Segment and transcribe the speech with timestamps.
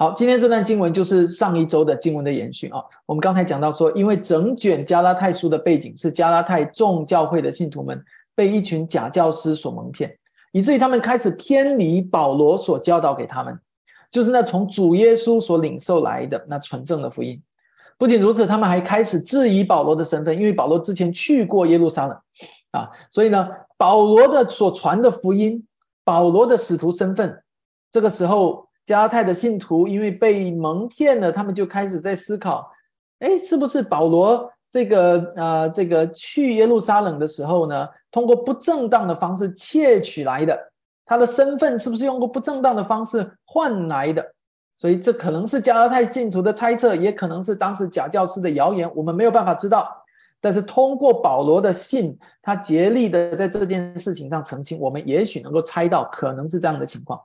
[0.00, 2.80] 好，今天这段经文就是上一周的经文的延续啊。
[3.04, 8.00] 我们刚才讲到说，因为整卷加拉太书的背景是加拉太众教会的信徒们
[8.32, 10.16] 被一群假教师所蒙骗，
[10.52, 13.58] 以至于他们开始偏离保罗所教导给他们，
[14.08, 17.42] 就是那从主耶稣所领受来的那纯正的福音。
[17.98, 22.16] 不仅如此，他们还开始质疑保罗的身份，因为保罗之前去过耶路撒冷
[22.70, 25.66] 啊，所以呢，保罗的所传的福音，
[26.04, 27.42] 保罗的使徒身份，
[27.90, 28.67] 这个时候。
[28.88, 32.66] 加泰的信徒因为被蒙骗了，他们就开始在思考：
[33.18, 40.58] 哎，是不是保罗这个呃这个去耶路撒冷的时候呢，通过不正当的方式窃取来的？
[41.04, 44.24] 他的身份是不是用过不正当的方式换来的？
[44.74, 49.94] 所以这可能是加拉太信徒的猜测，也可能是当时假教师的谣言，我们没有办法知道。
[50.40, 57.20] 但是通过保罗的信，他竭力的在这件事情上澄清，我们也许能够猜到可能是这样的情况。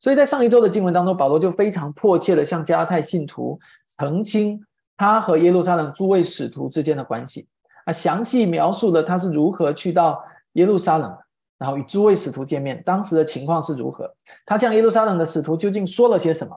[0.00, 3.58] 所以在上一周的经文当中，保罗就非常迫切的向加拉太信徒
[3.98, 4.60] 澄清
[4.96, 7.48] 他和耶路撒冷诸位使徒之间的关系，
[7.84, 11.16] 啊，详细描述了他是如何去到耶路撒冷，
[11.58, 14.12] 然后与诸位使徒见面，当时的情况是如何，
[14.46, 16.56] 他向耶路撒冷的使徒究竟说了些什么，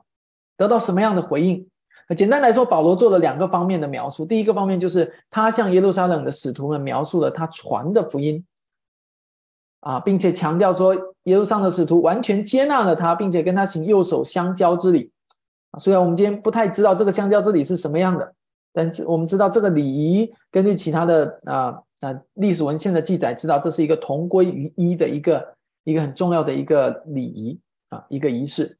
[0.57, 1.67] 得到什么样的回应？
[2.17, 8.43] 简单来说，保罗做了两个方面的描述，第一个方面就是他向耶路撒冷的使徒们描述了他传的福音。
[9.81, 15.11] 啊，并且强调说，耶路撒冷的使徒完全接纳了他，并且跟他行右手相交之礼。
[15.71, 18.33] 啊，虽然我们今天不太知道这个相交之礼是什么样的，
[18.73, 27.59] 但是我们知道这个礼仪，根据其他的啊啊历史文献的记载，知道这是一个同归于一的一个一个很重要的一个礼仪
[27.89, 28.77] 啊，一个仪式。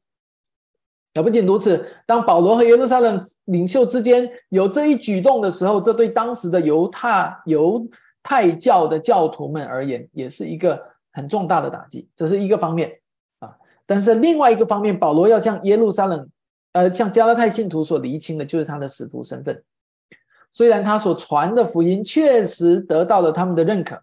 [1.14, 7.84] 也不仅如此，当保罗和耶路撒冷领袖之间有这一举动的时候，这对当时的犹太犹
[8.22, 10.91] 太教的教徒们而言，也是一个。
[11.12, 13.00] 很重大的打击，这是一个方面
[13.38, 13.54] 啊。
[13.84, 16.28] 但是另外一个方面，保罗要向耶路撒冷，
[16.72, 19.62] 呃，向加拉太信徒所厘清的，就是他的使徒身份。
[20.50, 24.02] 虽然他所传的福音确实得到了他们的认可，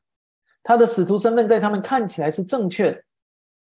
[0.63, 3.01] 他的使徒身份在他们看起来是正确的，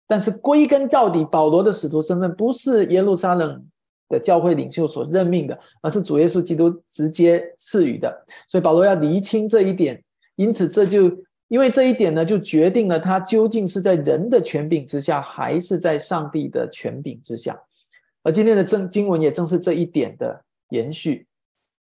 [0.06, 3.64] 但是归根到底，保罗的使徒身份不是耶路撒冷
[4.08, 8.24] 的教会领袖所任命的，而是主耶稣基督直接赐予的。
[8.48, 10.02] 所以保罗要厘清这一点，
[10.34, 11.08] 因此这就。
[11.48, 17.58] 因为这一点呢，就决定了他究竟是在人的权柄之下，还是在上帝的权柄之下。
[18.22, 21.26] 而今天的正经文也正是这一点的延续。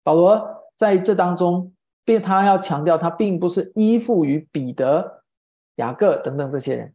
[0.03, 0.43] 保罗
[0.75, 1.71] 在这当中，
[2.07, 5.23] 并他要强调，他并不是依附于彼得、
[5.75, 6.95] 雅各等等这些人，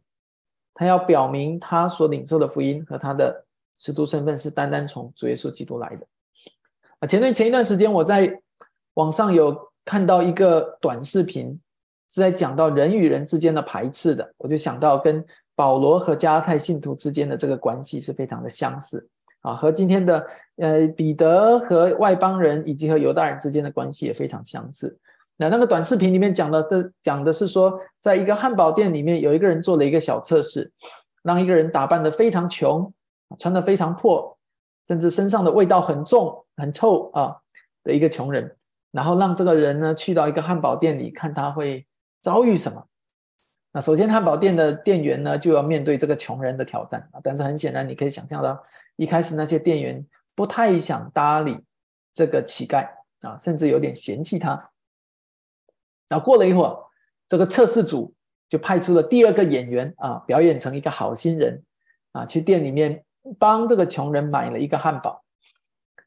[0.74, 3.44] 他要表明他所领受的福音和他的
[3.76, 6.04] 使徒身份是单单从主耶稣基督来的。
[6.98, 8.40] 啊，前段前一段时间，我在
[8.94, 11.56] 网上有看到一个短视频。
[12.08, 15.24] 是在讲到人与人之间的排斥的，我就想到跟
[15.54, 19.08] 保罗和加拉太信徒之间的这个关系是非常的相似
[19.40, 24.98] 啊，和今天的呃彼得和外邦人以及和犹大人之间的关系也非常相似。
[25.36, 30.70] 那那个短视频里面讲的的讲的是说，在一个汉堡店里面，有一个人做了一个小测试，
[31.22, 32.92] 让一个人打扮的非常穷，
[33.38, 34.38] 穿的非常破，
[34.86, 37.36] 甚至身上的味道很重很臭啊
[37.82, 38.54] 的一个穷人，
[38.92, 41.84] 然后让这个人呢去到一个汉堡店里看他会。
[42.22, 42.86] 遭遇什么？
[43.72, 47.20] 那首先，汉堡店的店员呢就要面对这个穷人的挑战啊。
[47.22, 48.64] 但是很显然，你可以想象到，
[48.96, 50.04] 一开始那些店员
[50.34, 51.58] 不太想搭理
[52.14, 52.88] 这个乞丐
[53.20, 54.70] 啊，甚至有点嫌弃他。
[56.08, 56.74] 然后过了一会儿，
[57.28, 58.14] 这个测试组
[58.48, 61.62] 就派出了第二个演员啊，表演成一个好心人
[62.12, 63.04] 啊，去店里面
[63.38, 65.22] 帮这个穷人买了一个汉堡。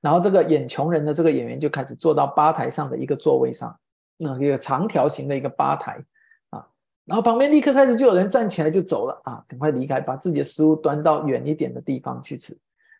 [0.01, 3.79] 然后这个演穷人的这个演员就开始坐到吧台上的一个座位上。
[4.19, 6.03] 那一个长条形的一个吧台
[6.49, 6.67] 啊，
[7.05, 12.55] 然后旁边立刻开始就有人站起来就走了啊，赶快离开，把自己的食物端到远一点的地方去吃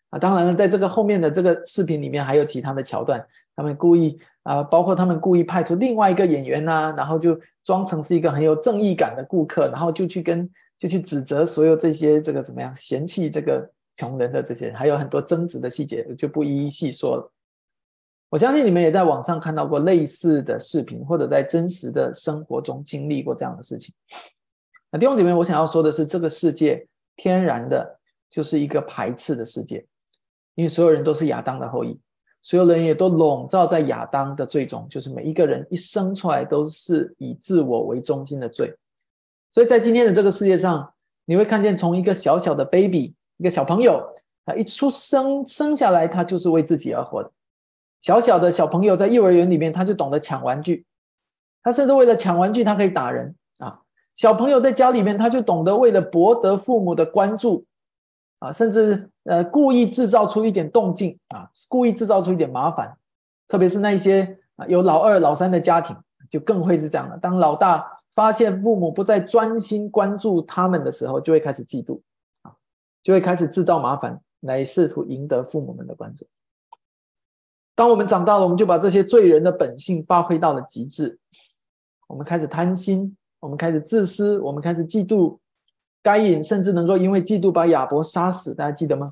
[0.10, 0.18] 啊。
[0.18, 3.24] 当然了，在这个后面的这个视频里面还有其他的桥段，
[3.56, 17.32] 他们故意啊，包括他们故意派出另外一个演员呐，然后就装成是一个很有正义感的顾客，然后就去跟就去指责所有这些这个怎么样嫌弃这个穷人的这些，还有很多争执的细节，就不一一细说了。
[18.30, 23.94] 我相信你们也在网上看到过类似的视频，或者在真实的生活中经历过这样的事情。
[24.92, 28.00] 那弟兄姐妹，我想要说的是，这个世界天然的
[28.30, 29.84] 就是一个排斥的世界，
[30.54, 32.00] 因为所有人都是亚当的后裔，
[32.44, 38.72] 所有人也都笼罩在亚当的最终，就是每一个人一生出来都是以自我为中心的罪。
[39.50, 40.94] 所以在今天的这个世界上，
[41.26, 44.00] 你会看见从一个小小的 baby，一个小朋友，
[44.46, 47.32] 他一出生生下来，他就是为自己而活的。
[48.02, 50.86] 小小的小朋友在幼儿园里面，他就懂得抢玩具，
[51.62, 53.82] 他甚至为了抢玩具，他可以打人啊！
[54.14, 57.66] 小朋友在家里面，他就懂得为了博得父母的关注，
[58.40, 62.98] 啊，甚至呃故意制造出一点动静啊，故意制造出一点麻烦，
[63.48, 65.96] 特别是那一些啊有老二、老三的家庭，
[66.30, 67.18] 就更会是这样的。
[67.18, 72.00] 当老大发现父母不再专心关注他们的时候，就会开始嫉妒
[72.44, 72.52] 啊，
[73.04, 76.26] 就会开始制造麻烦来试图赢得父母们的关注。
[77.80, 81.18] 当我们长大了，我们就把这些罪人的本性发挥到了极致，
[82.08, 85.38] 我们开始贪心，我们开始自私，我们开始嫉妒。
[86.04, 89.08] 该隐甚至能够因为嫉妒把亚伯杀死，大家记得吗？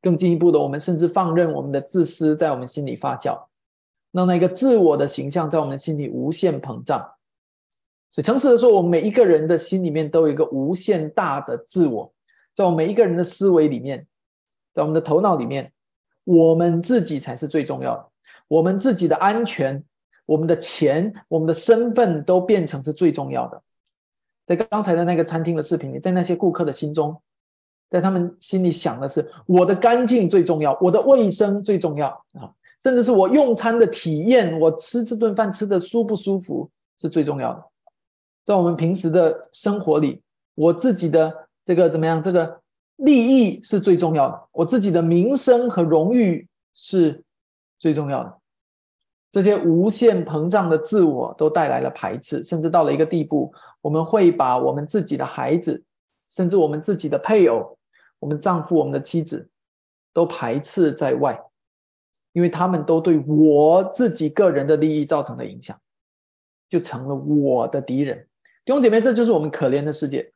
[0.00, 3.40] 更进一步的，我们甚至放任我们的自私在我们心里发酵，
[4.10, 7.08] 让那个自我的形象在我们心里无限膨胀。
[8.10, 12.12] 所以，诚实的说，我们每一个人的心里面都有一个无限大的自我，
[12.52, 14.08] 在我们每一个人的思维里面，
[14.74, 15.72] 在我们的头脑里面，
[16.24, 18.08] 我们自己才是最重要的。
[18.48, 19.82] 我们自己的安全、
[20.26, 23.62] 我们的钱、我们的身份都变成是最重要的。
[24.46, 27.20] 在刚才的那个餐厅的视频里，在那些顾客的心中，
[27.88, 32.52] 在他们心里想的是：我的干净最重要，我的卫生最重要啊，
[32.82, 37.64] 甚至是我用餐的体验，我吃这顿饭吃的舒不舒服是最重要的。
[38.44, 40.20] 在我们平时的生活里，
[40.54, 42.22] 我自己的这个怎么样？
[42.22, 42.60] 这个
[42.96, 47.22] 利益是最重要的，我自己的名声和荣誉是
[47.78, 48.38] 最重要的。
[49.30, 53.52] 这些无限膨胀的自我都带来了排斥，甚至到了一个地步。
[53.80, 55.82] 我们会把我们自己的孩子，
[56.28, 57.76] 甚至我们自己的配偶、
[58.20, 59.48] 我们丈夫、我们的妻子，
[60.12, 61.40] 都排斥在外，
[62.32, 65.76] 因为他们都对我自己个人的利益造成了影响，
[66.68, 68.28] 就成了我的敌人。
[68.64, 70.32] 弟兄姐妹，这就是我们可怜的世界。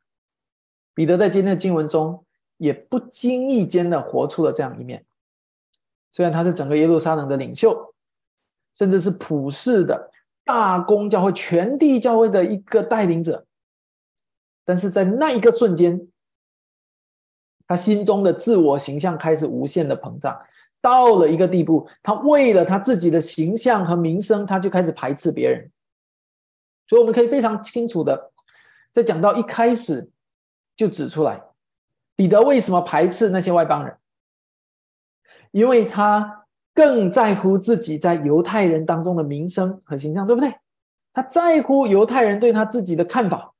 [0.93, 2.25] 彼得在今天的经文中，
[2.57, 5.05] 也不经意间的活出了这样一面。
[6.11, 7.93] 虽然他是整个耶路撒冷的领袖，
[8.75, 10.11] 甚至是普世的。
[10.43, 13.45] 大公教会、全地教会的一个带领者，
[14.63, 16.07] 但是在那一个瞬间，
[17.67, 20.41] 他心中的自我形象开始无限的膨胀，
[20.79, 25.69] 到了一个地步，他为了他自己的形象和名声，他就开始排斥别人。
[26.87, 28.31] 所以我们可以非常清楚的，
[28.93, 30.09] 在讲到一开始
[30.77, 31.43] 就指出来，
[32.17, 33.95] 彼得为什么排斥那些外邦人，
[35.51, 36.43] 因为他。
[36.77, 40.53] 更在乎自己在犹太人当中的名声和形象，对不对？
[41.11, 43.51] 他在乎犹太人对他自己的看法，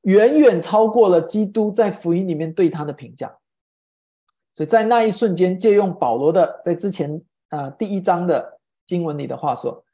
[0.00, 3.32] 远远超过了基督在福音里面对他的评价。
[4.52, 9.84] 所以在那一瞬间，借用保罗的在之前啊第一章的经文里的话说，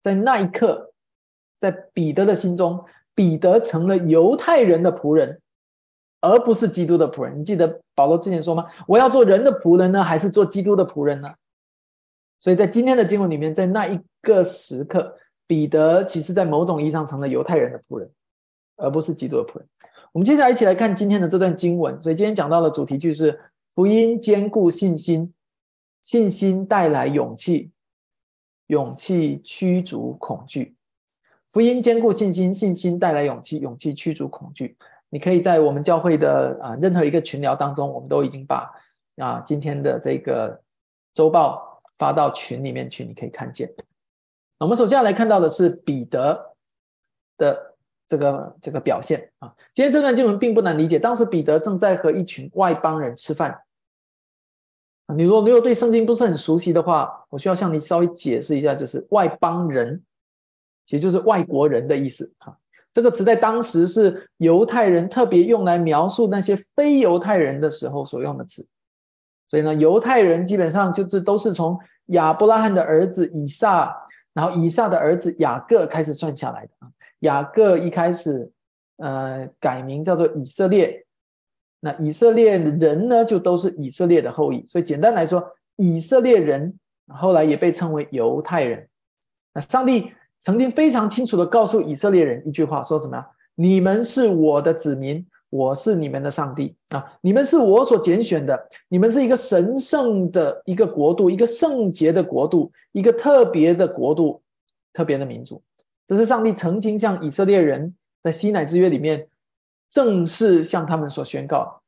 [0.00, 0.94] 在那一刻，
[1.58, 2.82] 在彼得的心中，
[3.14, 5.42] 彼得成了犹太人的仆人，
[6.20, 7.38] 而不是基督的仆人。
[7.38, 8.66] 你记得保罗之前说吗？
[8.86, 11.32] 我要做人的仆人呢，还是做基督的仆人呢？
[12.38, 15.16] 所以在今天的经文里面，在那一个时刻，
[15.46, 18.10] 彼得其实在某种意义上成了犹太人的仆人，
[18.76, 19.66] 而不是基督的仆人。
[20.12, 22.00] 我们接下来一起来看今天的这段经文。
[22.00, 23.38] 所以今天讲到的主题句是：
[23.74, 25.32] 福音兼顾信心，
[26.00, 27.70] 信心带来勇气，
[28.68, 30.74] 勇气驱逐恐惧。
[31.50, 34.76] 福音兼顾信心，信心带来勇气，勇气驱逐恐惧。
[35.10, 38.70] 你可以在我们教会的啊任何一个群聊当中，我们都已经把
[39.16, 40.60] 啊今天的这个
[41.12, 41.66] 周报。
[41.98, 43.68] 发到群里面去，你可以看见。
[44.58, 46.54] 我们首先来看到的是彼得
[47.36, 47.74] 的
[48.06, 49.52] 这个这个表现啊。
[49.74, 53.62] 今天这段经文并不难理解，当时彼得正在和一群外邦人吃饭。
[55.12, 60.00] 你如果没有对圣经不是很熟悉的话，我需要向你稍微解释一下，就是外邦人，
[60.86, 62.56] 其实就是外国人的意思啊。
[62.94, 68.66] 这个词在当时是犹太人特别用来描述那些非犹太人的时候所用的词。
[69.46, 73.94] 所以呢，犹太人基本上就是都是从亚伯拉罕的儿子以撒，
[74.34, 76.88] 然后以撒的儿子雅各开始算下来的啊。
[77.20, 78.50] 雅各一开始，
[78.98, 81.04] 呃，改名叫做以色列，
[81.80, 84.66] 那以色列人呢，就都是以色列的后裔。
[84.66, 85.42] 所以简单来说，
[85.76, 86.78] 以色列人
[87.08, 88.86] 后来也被称为犹太人。
[89.54, 93.26] 那上帝曾经非常清楚的告诉以色列人一句话，说什么呀？
[93.54, 95.26] 你们是我的子民。
[95.50, 97.02] 我是你们的上帝啊！
[97.22, 104.42] 你们是我所拣选的，你们是一个神圣的一个国度，一个圣洁的国度，一个特别的国度，
[104.92, 105.62] 特别的民族。
[106.06, 109.26] 这是上帝曾经向以色列人在西乃之约里面
[109.88, 111.80] 正式向他们所宣告。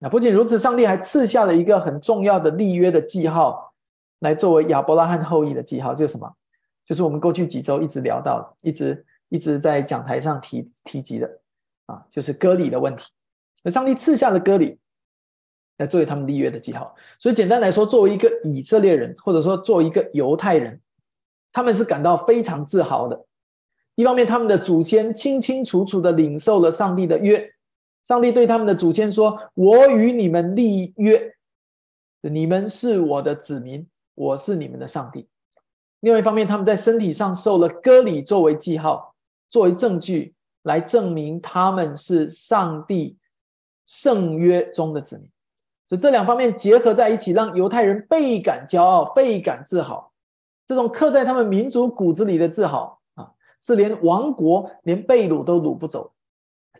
[0.00, 3.72] 那不仅如此，上帝还赐下了一个很重要的立约的记号，
[4.18, 6.34] 来作为亚伯拉罕后裔的记号，就是什么？
[6.84, 11.40] 就是我们过去几周一直聊到，一直一直在讲台上提提及的。
[11.86, 13.04] 啊，就是割礼的问题。
[13.62, 14.78] 那上帝赐下的割礼，
[15.76, 16.94] 来作为他们立约的记号。
[17.18, 20.80] 所以简单来说，作为一个以色列人，或者说作为一个犹太人，
[21.52, 23.26] 他们是感到非常自豪的。
[23.96, 27.52] 一方面，他们的祖先清清楚楚的领受了上帝的约，
[28.02, 31.34] 上帝对他们的祖先说：“我与你们立约，
[32.22, 35.28] 你们是我的子民，我是你们的上帝。”
[36.04, 39.14] 另外一方面，他们在身体上受了割礼作为记号，
[39.48, 40.34] 作为证据
[40.64, 43.16] 来证明他们是上帝
[43.86, 45.26] 圣约中的子民。
[45.86, 50.12] 所以这两方面结合在一起，让犹太人倍感骄傲、倍感自豪。
[50.66, 53.30] 这种刻在他们民族骨子里的自豪啊，
[53.62, 56.12] 是连亡国、连被掳都掳不走。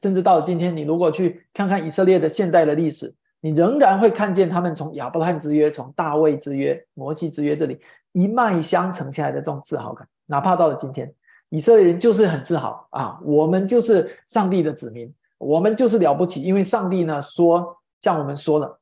[0.03, 7.81] 甚至到了今天，你如果去看看以色列的现代的历史，你仍然会看见他们从亚伯拉罕之约、从大卫之约、摩西之约这里
[8.15, 10.09] 一脉相承下来的这种自豪感。
[10.25, 11.15] 哪怕到了今天，
[11.51, 18.81] 以色列人就是很自豪啊，我们就是上帝的子民，我们就是了不起，因为上帝呢说，像我们说了。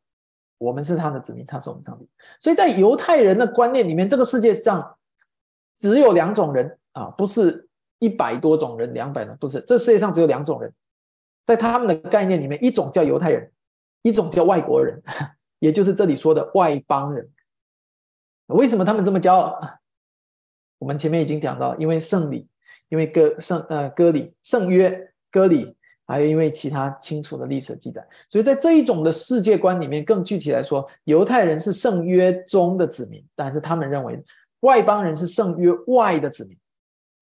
[0.59, 2.09] 我们是他的子民，他是我们上帝。
[2.39, 4.97] 所以在犹太人的观念里面，这个世界上
[5.81, 9.61] 只有两种人啊，不是一百多种人、两百人，不是。
[9.62, 10.73] 这世界上只有两种人，
[11.45, 13.51] 在他们的概念里面，一种叫犹太人，
[14.03, 15.03] 一种叫外国人，
[15.59, 17.29] 也就是这里说的外邦人。
[18.52, 19.61] 为什么他们这么骄傲？
[20.78, 22.47] 我们前面已经讲到，因为圣礼，
[22.88, 25.75] 因为割圣呃割礼，圣约割礼。
[26.04, 34.23] 还有因为其他清楚的历史记载，所以在这一种的世界观里面，更具体来说，犹太人是圣约中的子民，但是他们认为
[34.61, 36.59] 外邦人是圣约外的子民，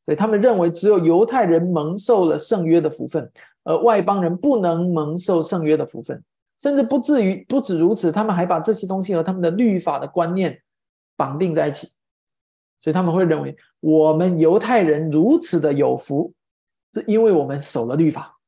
[0.05, 3.31] 所以他们认为只有犹太人蒙受了圣约的福分，
[3.63, 6.21] 而外邦人不能蒙受圣约的福分，
[6.61, 10.59] 甚至不至于不止如此，他们还把这些东西和他们的律法的观念
[11.21, 11.87] 绑定在一起，
[12.79, 16.33] 所以他们会认为我们犹太人如此的有福，
[16.95, 18.39] 是因为我们守了律法。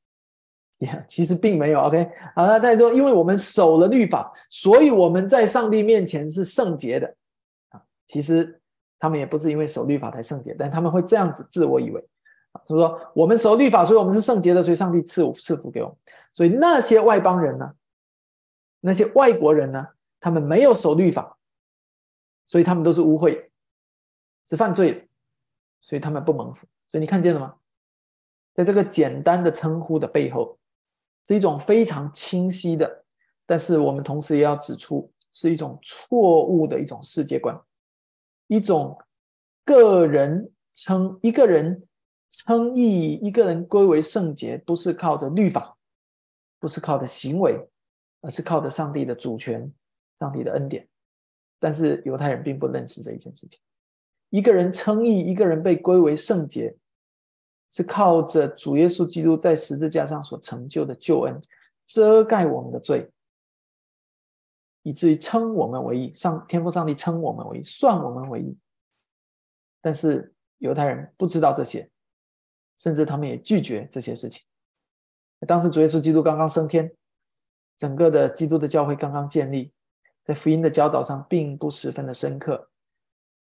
[1.06, 7.06] 其实并没有，OK，好了，大家说，因为我们守了律法，所以我们在上帝面前是圣洁的
[7.68, 7.80] 啊。
[8.08, 8.60] 其实
[8.98, 12.00] 他们也不是因为守律法才圣洁，但他们会这样子自我以为
[12.50, 15.96] 啊，是不是说我们守律法，所以我们是圣洁的，所以上帝赐赐福给我们。
[16.32, 17.70] 所以那些外邦人呢，
[18.80, 19.86] 那些外国人呢，
[20.18, 21.36] 他们没有守律法，
[22.44, 23.48] 所以他们都是污秽，
[24.48, 25.08] 是犯罪，
[25.80, 26.66] 所以他们不蒙福。
[26.88, 27.56] 所以你看见了吗？
[28.54, 30.58] 在这个简单的称呼的背后。
[31.24, 33.04] 是一种非常清晰的，
[33.46, 37.56] 但是我们同时也要指出，是一种错误的一种世界观，
[38.48, 38.98] 一种
[39.64, 41.86] 个人称一个人
[42.28, 45.76] 称义，一个人归为圣洁，不是靠着律法，
[46.58, 47.68] 不是靠着行为，
[48.20, 49.72] 而是靠着上帝的主权、
[50.18, 50.88] 上帝的恩典。
[51.62, 53.60] 但是犹太人并不认识这一件事情，
[54.30, 56.76] 一个人称义，一个人被归为圣洁。
[57.74, 61.40] 是靠着主耶稣基督在十字架上所成就的救恩，
[61.86, 63.10] 遮盖我们的罪，
[64.82, 66.12] 以至于称我们为义。
[66.14, 68.58] 上天父上帝称我们为义，算我们为义。
[69.80, 71.90] 但是犹太人不知道这些，
[72.76, 74.42] 甚至他们也拒绝这些事情。
[75.46, 76.94] 当时主耶稣基督刚刚升天，
[77.78, 79.72] 整个的基督的教会刚刚建立，
[80.24, 82.68] 在福音的教导上并不十分的深刻。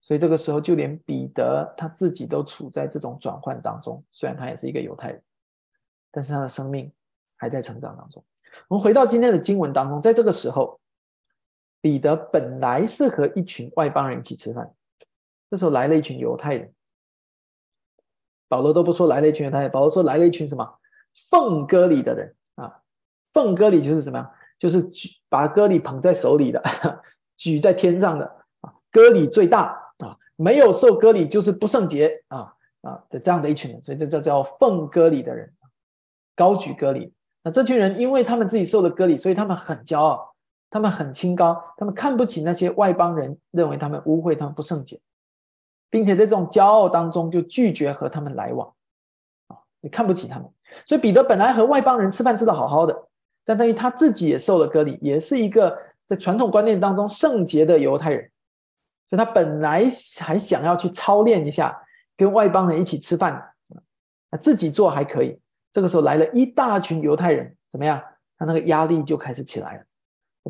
[0.02, 4.04] 所以这个时候，就连彼得他自己都处在这种转换当中。
[4.12, 5.20] 虽然他也是一个犹太人，
[6.12, 6.92] 但是他的生命
[7.36, 8.24] 还在成长当中。
[8.68, 10.78] 我们回到今天的经文当中，在这个时候，
[11.80, 14.72] 彼得本来是和一群外邦人一起吃饭，
[15.50, 16.72] 这时候来了一群犹太人。
[18.46, 20.78] 保罗都不说来了一群犹太人，保罗说来了一群什么
[21.30, 22.80] 奉割礼的人啊？
[23.32, 24.32] 奉割礼就是什么样？
[24.58, 26.62] 就是举把割礼捧在手里的，
[27.36, 28.24] 举在天上的
[28.60, 30.16] 啊，割礼最大啊。
[30.36, 35.52] 没有受割礼就是不圣洁啊啊的这样的一群人，所以这叫叫奉割礼的人，
[36.34, 37.12] 高举割礼。
[37.42, 40.34] 那这群人因为他们自己受了割礼，所以他们很骄傲，
[40.68, 45.00] 他们很清高，他们看不起那些外邦人，认为他们污秽，他们不圣洁，
[45.88, 48.74] 并且在这种骄傲当中就拒绝和他们来往
[49.46, 50.50] 啊，你看不起他们。
[50.84, 53.08] 所以彼得本来和外邦人吃饭吃的好好的，
[53.46, 55.74] 但等于他自己也受了割礼，也是一个
[56.04, 58.30] 在传统观念当中圣洁的犹太人。
[59.08, 59.88] 所以他本来
[60.20, 61.80] 还想要去操练一下，
[62.16, 63.54] 跟外邦人一起吃饭，
[64.40, 65.40] 自己做还可以。
[65.70, 68.02] 这个时候来了一大群犹太人，怎么样？
[68.36, 69.84] 他那个压力就开始起来了，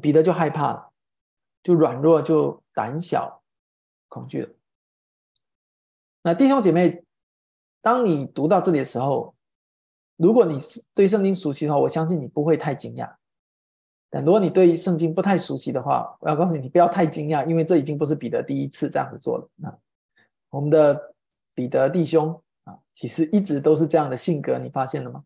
[0.00, 0.90] 彼得就害怕了，
[1.62, 3.42] 就软弱，就胆小，
[4.08, 4.48] 恐惧了。
[6.22, 7.04] 那弟兄姐妹，
[7.80, 9.35] 当你读到这里的时候，
[10.16, 13.14] 如果你是对圣经熟悉的话，我相信你不会太惊讶。
[14.08, 19.48] 但如果你对圣经不太熟悉的话，我要告诉你，你不要太惊讶，因为这已经不是彼得第一次这样子做了。
[19.62, 19.76] 啊，
[20.50, 21.14] 我们的
[21.54, 25.24] 彼得弟兄啊，其实一直都是这样的性格，你发现了吗？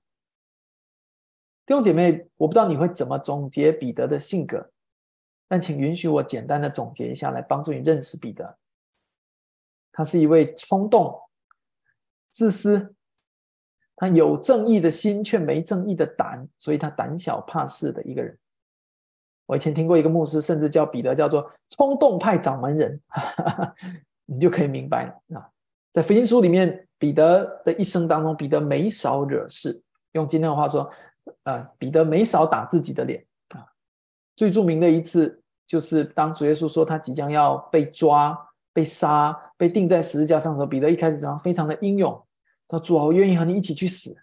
[1.67, 4.73] 弟兄姐妹，我不知道你会怎么总结彼得的性格，
[5.47, 8.59] 但请允许我简单的总结一下，来帮助你认识彼得。
[9.93, 11.21] 他是一位冲动、
[12.33, 12.95] 自私，
[14.01, 18.35] 他有正义的心却没正义的胆，所以他胆小怕事的一个人。
[19.45, 22.99] 我以前听过一个牧师，甚至叫彼得叫做冲动派掌门人，
[24.25, 25.47] 你就可以明白了啊。
[25.93, 29.79] 在福音书里面，彼得的一生当中，彼得没少惹事。
[30.13, 30.91] 用今天的话说，
[31.43, 33.67] 呃，彼得没少打自己的脸啊。
[34.35, 38.35] 最著名的一次，就是当主耶稣说他即将要被抓、
[38.73, 42.27] 被杀、被钉在十字架上的时候，彼得一开始讲非常的英勇，
[42.71, 44.17] 他说：“主啊，我愿意和你一起去死。”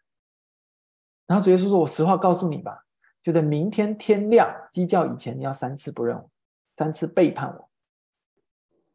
[1.28, 2.86] 然后主耶稣说：“我实话告诉你吧。”
[3.22, 6.32] 就在明天天亮鸡叫以前，你要三次不认我，
[6.78, 7.70] 三次背叛我。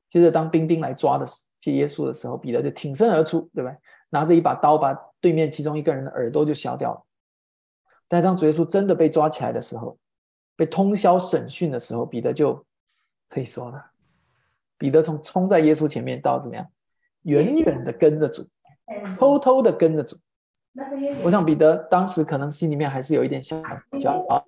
[0.09, 1.27] 接着，当兵丁来抓的
[1.61, 3.77] 接耶稣的时候，彼得就挺身而出，对不对？
[4.09, 7.05] 拿着一把刀，把对面其中一个人的耳朵就削掉了。
[8.09, 9.99] 但当主耶稣真的被抓起来的时候，
[10.57, 12.65] 被通宵审讯的时候，彼得就
[13.29, 13.91] 退缩了。
[14.79, 16.67] 彼得从冲在耶稣前面到怎么样，
[17.23, 18.47] 远远的跟着主，
[19.19, 20.17] 偷偷的跟着主。
[21.23, 23.57] 我想彼得当时可能心里面还是有一点小
[23.93, 24.45] 骄傲。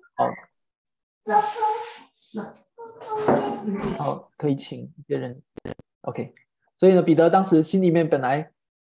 [3.97, 5.41] 好，可以请别人。
[6.01, 6.33] OK，
[6.77, 8.51] 所以呢，彼得当时心里面本来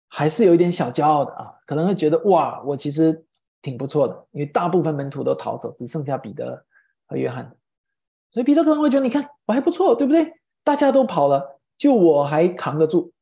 [0.08, 3.24] 还是有一点小骄傲的啊，可能会觉得哇，我其实
[3.62, 6.64] 挺不错的，因为大部分门徒都逃走，只剩下彼得
[7.06, 7.56] 和约翰。
[8.30, 10.32] 所以彼得可能会觉得，你看我还不错，对不对？
[10.62, 13.12] 大家都跑了，就我还扛得住。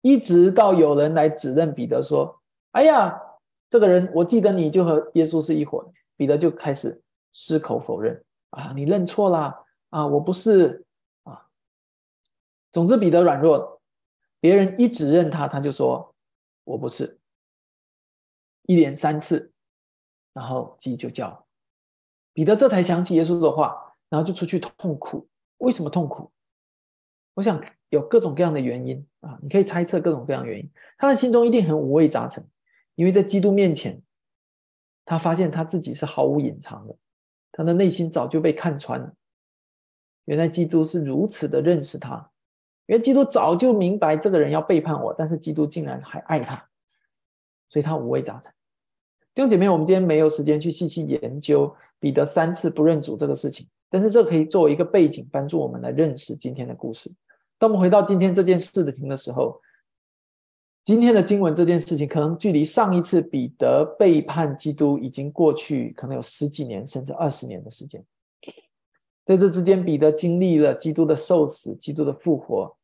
[0.00, 2.40] 一直到有人来指认彼得说。
[2.72, 3.20] 哎呀，
[3.70, 5.90] 这个人，我记得你就和耶稣是一伙。
[6.16, 7.00] 彼得就开始
[7.32, 10.84] 矢口否认啊，你认错啦啊，我不是
[11.22, 11.46] 啊。
[12.72, 13.80] 总之，彼得软弱。
[14.40, 16.14] 别人一指认他，他就说
[16.64, 17.18] 我不是。
[18.64, 19.52] 一连三次，
[20.32, 21.46] 然后鸡就叫。
[22.32, 25.28] 彼得这才想起耶稣的话，然后就出去痛苦。
[25.58, 26.30] 为什么痛苦？
[27.34, 30.70] 我想有各种各样的原因啊，你可以猜测各种各样的原因。
[30.96, 32.44] 他的心中一定很五味杂陈。
[32.94, 34.02] 因为在基督面前，
[35.04, 36.96] 他发现他自己是毫无隐藏的，
[37.52, 39.14] 他的内心早就被看穿了。
[40.24, 42.28] 原来基督是如此的认识他，
[42.86, 46.56] 原来基督早就明白这个人要背叛我，但是基督竟然还爱他，
[47.68, 48.52] 所以他五味杂陈。
[49.32, 57.08] 弟兄姐妹，我们今天没有时间去细细研究彼得三次不认主这个事情，但是这可以作为一个背景，帮助我们来认识今天的故事。
[57.58, 59.60] 当我们回到今天这件事的情的时候。
[60.84, 68.02] 今天的经文这件事情，可能距离上一次彼得背叛基督已经过去，可能有十几年甚至二十年的时间。
[69.26, 72.74] 在这之间，彼得经历了基督的受死、基督的复活，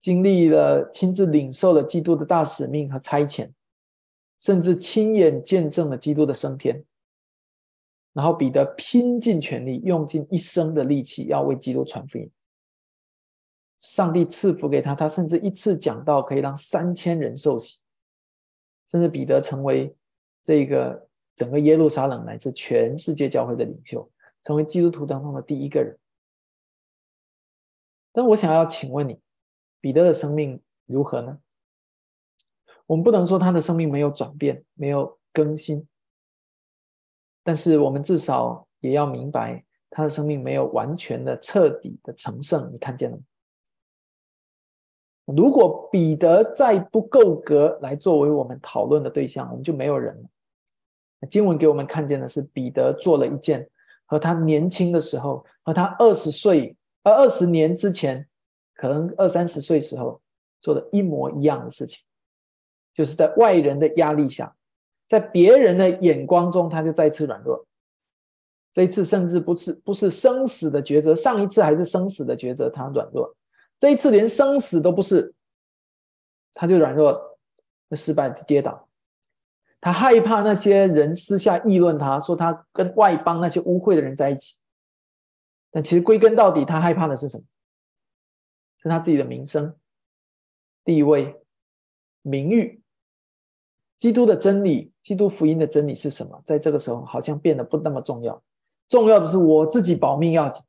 [0.00, 3.50] 经历了亲自领受了基督的大使命和差遣，
[4.40, 6.84] 甚至亲眼见证了基督的升天。
[8.12, 12.30] 然后，彼得拼尽全力，用尽一生的力气，要为基督传福音。
[13.80, 17.80] 上帝赐福给他，他甚至一次讲到可以让三千人受洗，
[18.90, 19.94] 甚至彼得成为
[20.42, 24.10] 这个整个耶路撒冷乃至全世界教会的领袖，
[24.42, 25.96] 成为基督徒当中的第一个人。
[28.12, 29.20] 但我想要请问你，
[29.80, 31.38] 彼得的生命如何呢？
[32.86, 35.86] 我们不能说他的生命没有转变、没有更新，
[37.44, 42.72] 但是我们至少也要明白，他的生命没有完全的、彻底的成圣。
[42.72, 43.22] 你看见了吗？
[45.36, 50.28] 如果彼得再不够格来作为我们讨论的对象，我们就没有人了。
[51.28, 53.68] 经文给我们看见的是，彼得做了一件
[54.06, 58.26] 和他年轻的时候，和他二十岁、呃二十年之前，
[58.74, 60.20] 可能二三十岁时候
[60.60, 62.02] 做的一模一样的事情，
[62.94, 64.54] 就是在外人的压力下，
[65.08, 67.66] 在别人的眼光中，他就再次软弱。
[68.72, 73.34] 这一次甚至不是不是生死的抉择，上一次还是生死的抉择，他软弱。
[73.80, 75.34] 这一次连生死都不是，
[76.54, 77.38] 他就软弱，
[77.92, 78.88] 失败跌倒。
[79.80, 84.56] 他害怕那些人私下议论他，说他跟外邦那些污秽的人在一起。
[85.70, 87.44] 但其实归根到底，他害怕的是什么？
[88.82, 89.76] 是他自己的名声、
[90.84, 91.40] 地位、
[92.22, 92.82] 名誉。
[93.98, 96.42] 基督的真理，基督福音的真理是什么？
[96.46, 98.42] 在这个时候，好像变得不那么重要。
[98.88, 100.64] 重要的是我自己保命要紧。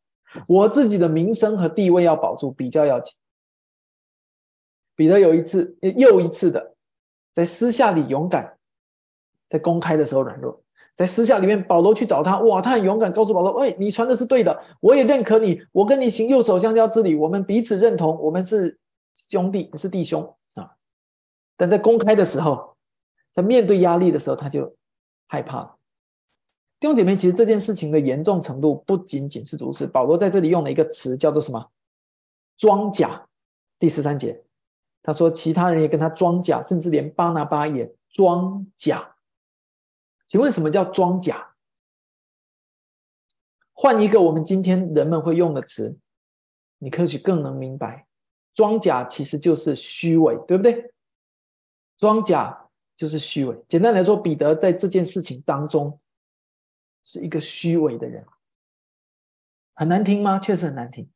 [0.48, 3.14] 我自己的名声和地位要保住，比较要紧。
[4.96, 6.76] 彼得有一次又一次的
[7.34, 8.58] 在私下里勇敢，
[9.48, 10.62] 在公开的时候软弱。
[10.96, 18.78] 在私下里面，保罗去找他，哇，他很勇敢，告诉保罗：“喂，你传的是对的，我也认可你，我跟你行右手相交之礼，我们彼此认同，我们是
[19.16, 20.22] 兄弟，不是弟兄
[20.56, 20.76] 啊。”
[21.56, 22.76] 但在公开的时候，
[23.32, 24.76] 在面对压力的时候，他就
[25.28, 25.79] 害怕。
[26.80, 29.86] 弟兄姐妹，其实这件事情的严重程度不仅仅是如此。
[29.86, 31.70] 保罗在这里用了一个词，叫做什么？
[32.58, 33.28] 装甲。
[33.78, 34.44] 第十三节，
[35.04, 39.16] 他说其他人也跟他装甲，甚至连巴拿巴也装甲。
[40.26, 41.56] 请问什么叫装甲？
[43.74, 45.98] 换一个我们今天人们会用的词，
[46.78, 48.08] 你或许更能明白，
[48.54, 50.94] 装甲其实就是虚伪，对不对？
[51.98, 53.58] 装甲就是虚伪。
[53.68, 55.98] 简单来说，彼得在这件事情当中
[57.04, 58.26] 是一个虚伪的人，
[59.76, 60.40] 很难听吗？
[60.40, 61.10] 确实很难听。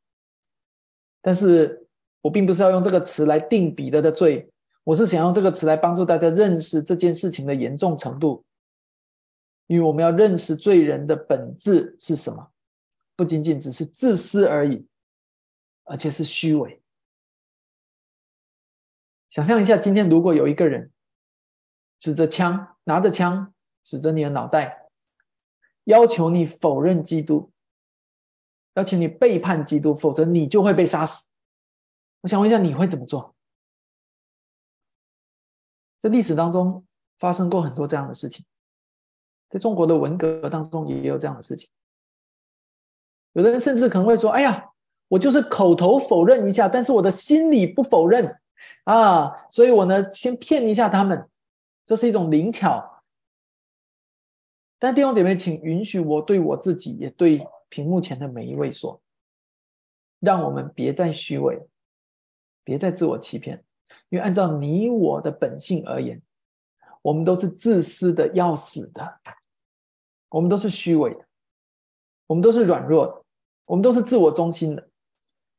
[1.21, 1.87] 但是
[2.21, 4.51] 我并不是要用这个词来定彼得的罪，
[4.83, 8.45] 我是想用这个词来帮助大家认识这件事情的严重程度。
[9.67, 12.51] 因为我们要认识罪人的本质是什么，
[13.15, 14.85] 不仅仅只是自私而已，
[15.85, 16.81] 而且是虚伪。
[19.29, 20.91] 想象一下，今天如果有一个人
[21.97, 24.82] 指着枪，拿着枪指着你的脑袋，
[25.85, 27.51] 要求你否认基督，
[28.75, 31.29] 要求你背叛基督，否则你就会被杀死。
[32.21, 33.35] 我想问一下，你会怎么做？
[35.99, 36.85] 在历史当中
[37.19, 38.45] 发生过很多这样的事情。
[39.49, 41.69] 在中国的文革当中也有这样的事情，
[43.33, 44.71] 有的人甚至可能会说：“哎呀，
[45.09, 48.35] 我就是口头否认一下，但是我的心里不否认
[48.85, 51.29] 啊，所以我呢先骗一下他们，
[51.85, 52.89] 这是一种灵巧。”
[54.83, 59.01] 但弟兄姐妹，请允许我对我自己，也对屏幕前的每一位说：
[60.19, 61.57] 让我们别再虚伪，
[62.65, 63.63] 别再自我欺骗，
[64.09, 66.21] 因为按照你我的本性而言，
[67.01, 69.21] 我们都是自私的要死的。
[70.27, 71.25] 我们都是虚伪的，
[72.27, 73.23] 我们都是软弱的，
[73.63, 74.89] 我们都是自我中心的。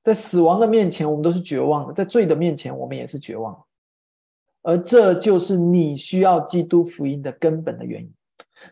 [0.03, 3.65] 在死亡的面前，我们都是绝望的；在罪的面前，我们也是绝望。
[4.61, 8.15] 而这就是你需要基督福音的根本的原因。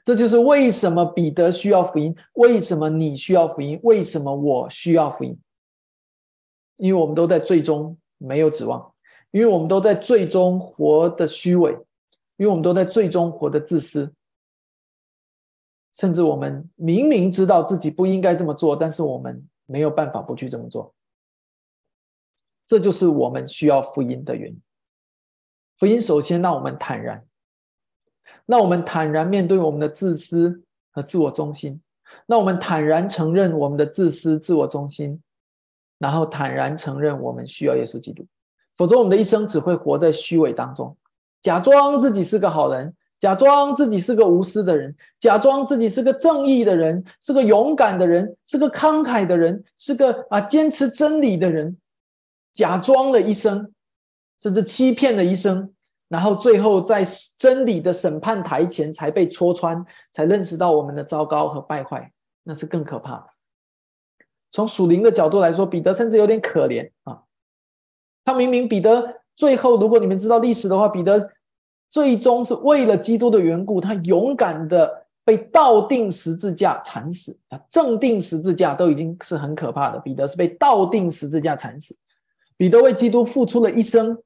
[0.05, 5.39] 这就是为什么彼得需要福音，为什么你需要福音，为什么我需要福音？
[6.77, 8.93] 因为我们都在最终没有指望，
[9.31, 11.73] 因为我们都在最终活的虚伪，
[12.37, 14.13] 因为我们都在最终活的自私。
[15.95, 20.95] 甚至我们明明知道自己不应该这么做，但是我们没有办法不去这么做。
[22.67, 24.63] 这就是我们需要福音的原因。
[25.77, 27.27] 福音首先让我们坦然，
[28.47, 31.81] 那我们坦然面对我们的自私和自我中心，
[32.27, 35.21] 那我们坦然承认我们的自私、自我中心，
[35.99, 38.27] 然后坦然承认我们需要耶稣基督。
[38.77, 40.97] 否则，我们的一生只会活在虚伪当中，
[41.43, 42.95] 假装自己是个好人。
[43.21, 51.79] 假装自己是个无私的人，假装自己是个正义的人，是个勇敢的人，是个慷慨的人，是个啊坚持真理的人，
[52.53, 53.73] 假装了一生，
[54.41, 55.73] 甚至欺骗了一生，
[56.13, 57.03] 然后最后在
[57.39, 63.27] 真理的审判台前才被戳穿，才认识到我们的糟糕和败坏，那是更可怕的。
[64.51, 67.23] 从属灵的角度来说，彼得甚至有点可怜啊，
[68.23, 71.33] 他明明彼得最后，如果你们知道历史的话，彼得。
[71.93, 77.61] 最终是为了基督的缘故，他勇敢的被倒钉十字架惨死啊！
[77.69, 81.95] 正定十字架都已经是很可怕的，彼得是被倒钉十字架惨死。
[82.57, 84.17] 彼得为基督付出了一生，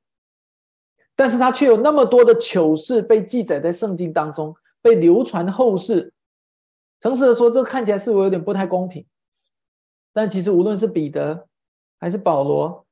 [1.17, 6.13] 但是他却有那么多的糗事被记载在圣经当中，被流传后世。
[7.01, 9.05] 诚实的说，这看起来是我有点不太公平。
[10.13, 11.49] 但其实无论是彼得
[11.99, 12.87] 还是保罗，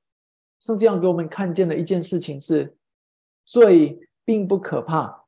[0.59, 2.77] 圣经上给我们看见的一件事情是
[3.45, 4.01] 罪。
[4.27, 5.27] 并不可怕，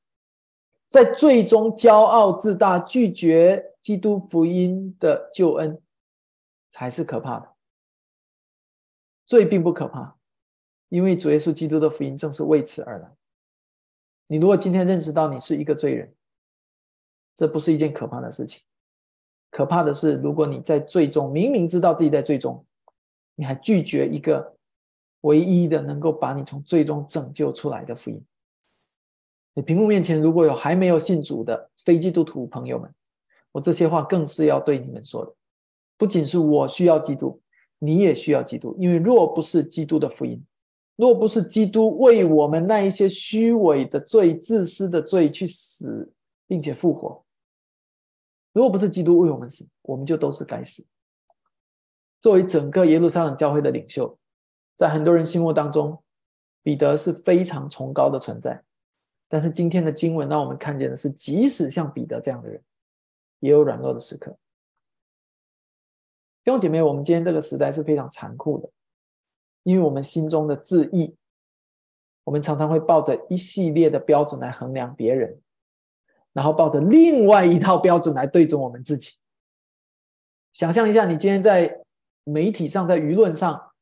[0.88, 5.78] 在最终骄傲自大、拒绝基督福音的救恩，
[6.70, 7.52] 才是可怕的。
[9.26, 10.15] 罪并不可怕，
[10.88, 13.10] 因为主耶稣基督的福音正是为此而来。
[14.28, 16.14] 你如果今天认识到你是一个罪人，
[17.36, 18.62] 这不是一件可怕的事情。
[19.50, 22.64] 可怕的是，如果你在最终明明知道自己在最终，
[23.34, 24.56] 你还拒绝一个
[25.22, 28.22] 唯一的能够把你从最终拯救出来的福音。
[29.54, 32.92] 你屏幕面前如果有还没有信主的非基督徒朋友们，
[33.52, 35.34] 我这些话更是要对你们说的。
[35.96, 37.40] 不仅是我需要基督，
[37.78, 38.76] 你也需要基督。
[38.78, 40.44] 因为若不是基督的福音，
[40.96, 46.10] 若不是基督为我们那一些虚伪的罪、自私的罪去死，
[46.46, 47.22] 并且复活，
[48.52, 50.84] 如果不是基督为我们死，我们就都是该死。
[52.18, 54.18] 作为整个耶路撒冷教会的领袖，
[54.76, 56.02] 在很多人心目当中，
[56.62, 58.64] 彼得是非常崇高的存在。
[59.28, 62.62] 但是今天的经文让我们看见的是，即使像彼得这样的人，
[63.40, 64.30] 也有软弱的时刻。
[66.42, 68.70] 弟兄姐妹，我们今天这个时代是非常残酷的，
[69.66, 71.16] 因为我们心中的自义，
[72.22, 75.40] 我们常常会抱着一系列的标准来衡量别人，
[76.32, 79.14] 然后抱着另外一套标准来对准我们自己。
[80.52, 81.80] 想象一下，你今天在
[82.22, 83.72] 媒体上、在舆论上、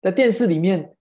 [0.00, 0.96] 在电视里面，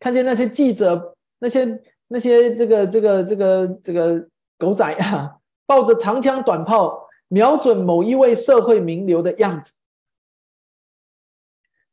[0.00, 1.12] 看见那些记者。
[1.40, 4.26] 那些那些这个这个这个这个
[4.56, 9.82] 狗仔啊，抱着长枪短炮，瞄准某一位社会名流的样子。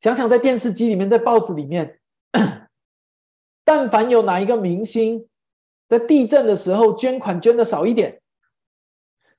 [0.01, 1.99] 想想在电视机里面，在报纸里面，
[3.63, 5.29] 但凡有哪一个明星
[5.87, 8.19] 在地震的时候捐款捐的少一点，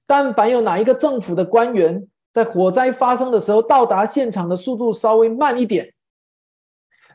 [0.07, 5.93] 但凡有哪一个政府的官员在火灾发生的时候到达现场的速度稍微慢一点。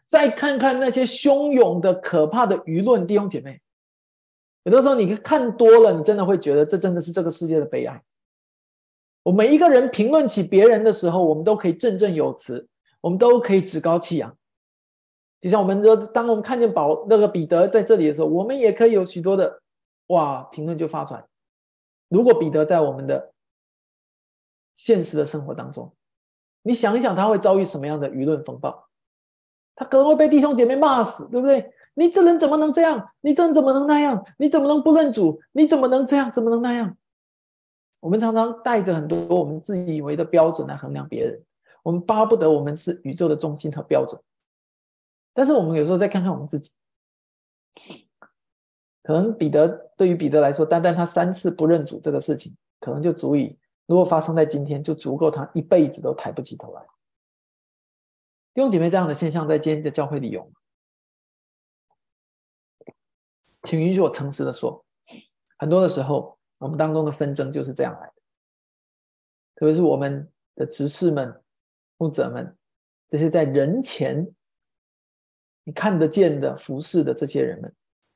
[0.08, 3.60] 再看看那些汹涌的、可怕的舆论，弟兄姐妹，
[4.64, 8.02] 有的时候你看多了，你真的会觉得这真的是这个世界的悲哀。
[9.24, 12.66] 我每一个人评论起别人的时候，我们都可以振振有词，
[13.02, 14.36] 我们都可以趾高气扬。
[15.40, 19.62] 就像我们说，当我们看见保那个彼得在这里的时候，我们也可以有许多的
[20.08, 21.26] 哇评论就发出来。
[22.10, 23.34] 如果彼得在我们的
[24.74, 25.94] 现实的生活当中，
[26.64, 28.88] 你想一想，他会遭遇什么样的舆论风暴？
[29.76, 31.72] 他可能会被弟兄姐妹骂死，对不对？
[31.94, 33.10] 你这人怎么能这样？
[33.22, 34.26] 你这人怎么能那样？
[34.38, 35.40] 你怎么能不认主？
[35.52, 36.32] 你怎么能这样？
[36.32, 36.98] 怎么能那样？
[38.00, 41.44] 我们常常带着很多我们自以为的标准来衡量别人，
[41.88, 44.22] 我们巴不得我们是宇宙的中心和标准。
[45.34, 46.76] 但是我们有时候再看看我们自己，
[49.02, 56.82] 可能彼得对于彼得来说，单单他三次不认主这个事情，可能就足以，如果发生在今天，就足够他一辈子都抬不起头来。
[58.54, 60.52] 弟兄姐妹，这样的现象在今天的教会里有吗？
[63.64, 64.86] 请允许我诚实的说，
[65.58, 68.14] 很多的时候，我们当中的纷争就是这样来的。
[69.56, 71.42] 特别是我们的执事们、
[71.98, 72.56] 牧者们，
[73.10, 74.28] 这些在人前
[75.64, 77.74] 你看得见的服侍的这些人们，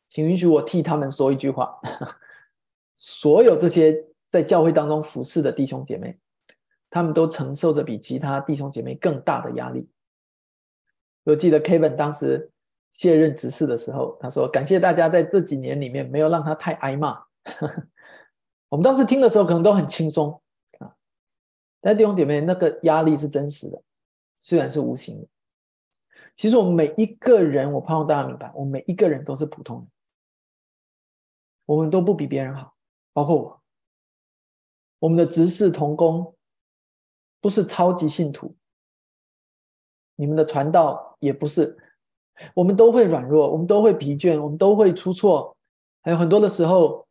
[0.09, 1.79] 请允许我替他们说一句话：
[2.95, 6.17] 所有这些在教会当中服侍的弟兄姐妹，
[6.89, 9.89] 他们都承受着比其他弟兄姐妹更大的压力。
[11.23, 12.49] 我记得 Kevin 当时
[12.91, 17.21] 卸任执事的时候，他说：“感谢大家在这几年里面没有让他太挨骂。
[18.69, 20.41] ”我们当时听的时候可能都很轻松，
[21.81, 23.81] 但弟兄姐妹，那个压力是真实的，
[24.39, 25.27] 虽然是无形的。
[26.35, 29.87] 其实我们每一个人，我盼望大家明白，我们每一个人都是普通人，
[31.65, 32.73] 我们都不比别人好，
[33.11, 33.61] 包括我。
[34.99, 36.35] 我们的执事同工
[37.41, 38.55] 不是超级信徒。
[40.15, 41.75] 你们的传道也不是，
[42.53, 45.57] 我们都会软弱，我们都会疲倦，我们都会出错，
[46.03, 47.07] 还有很多的时候，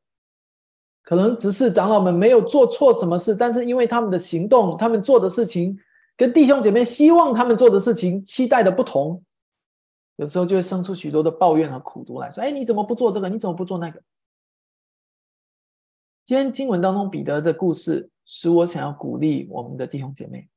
[1.03, 5.79] 可能只是长老们没有做错什么事，但是因为他们的行动，他们做的事情
[6.17, 9.23] 跟弟兄姐妹希望他们做的事情期待的不同，
[10.17, 13.29] 有时候就会生出许多的抱怨和苦毒来说：“哎，你怎么不做这个？
[13.29, 14.01] 你怎么不做那个？”
[16.27, 20.49] 今天经文当中彼得的故事，使我想要鼓励我们的弟兄姐妹。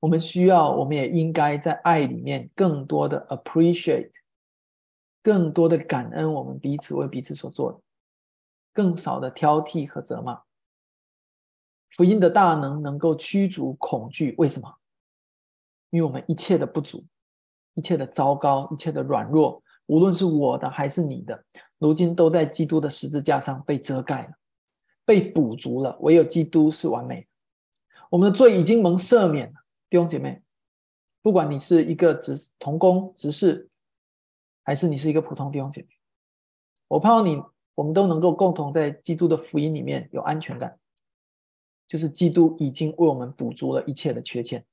[0.00, 4.12] 我们需要，我们也应该在爱里面更多的 appreciate，
[5.22, 7.80] 更多的感恩我们彼此为彼此所做的，
[8.78, 10.40] 更少的挑剔和责骂。
[11.96, 14.72] 福音的大能能够驱逐恐惧，为什么？
[15.90, 17.04] 因为我们一切的不足，
[17.74, 21.44] 一切的糟糕，一切的软弱，无论是我的还是你的，
[21.78, 24.34] 如今都在基督的十字架上被遮盖了，
[25.04, 25.98] 被补足了。
[26.02, 27.26] 唯有基督是完美的，
[28.10, 29.64] 我们的罪已经蒙赦免了。
[29.90, 30.40] 弟兄姐妹，
[31.20, 33.68] 不管你是一个执同工执事，
[34.62, 35.88] 还是你是一个普通弟兄姐妹，
[36.86, 37.42] 我盼望你，
[37.78, 40.76] 我们都能够共同在基督的福音里面有安全感，
[41.86, 44.64] 就是基督已经为我们补足了一切的缺陷，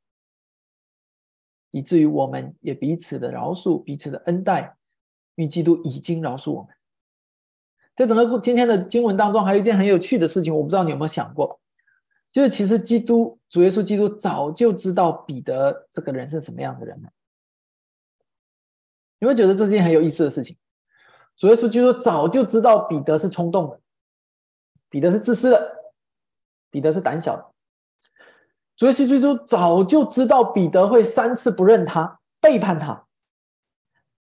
[1.69, 4.75] 以至于我们也彼此的饶恕，彼此的恩待，
[5.35, 6.75] 因为基督已经饶恕我们。
[7.95, 11.61] 在整个今天的经文当中，还有一件很有趣的事情，我不知道你有没有想过。
[12.31, 17.09] 就是其实基督主耶稣基督早就知道彼得这个人是什么样的人了。
[19.19, 20.57] 你会觉得这件很有意思的事情。
[21.37, 23.79] 主耶稣基督早就知道彼得是冲动的，
[24.89, 25.75] 彼得是自私的，
[26.69, 27.45] 彼得是胆小的。
[28.75, 33.05] 主耶稣基督早就知道彼得会三次不认他，背叛他。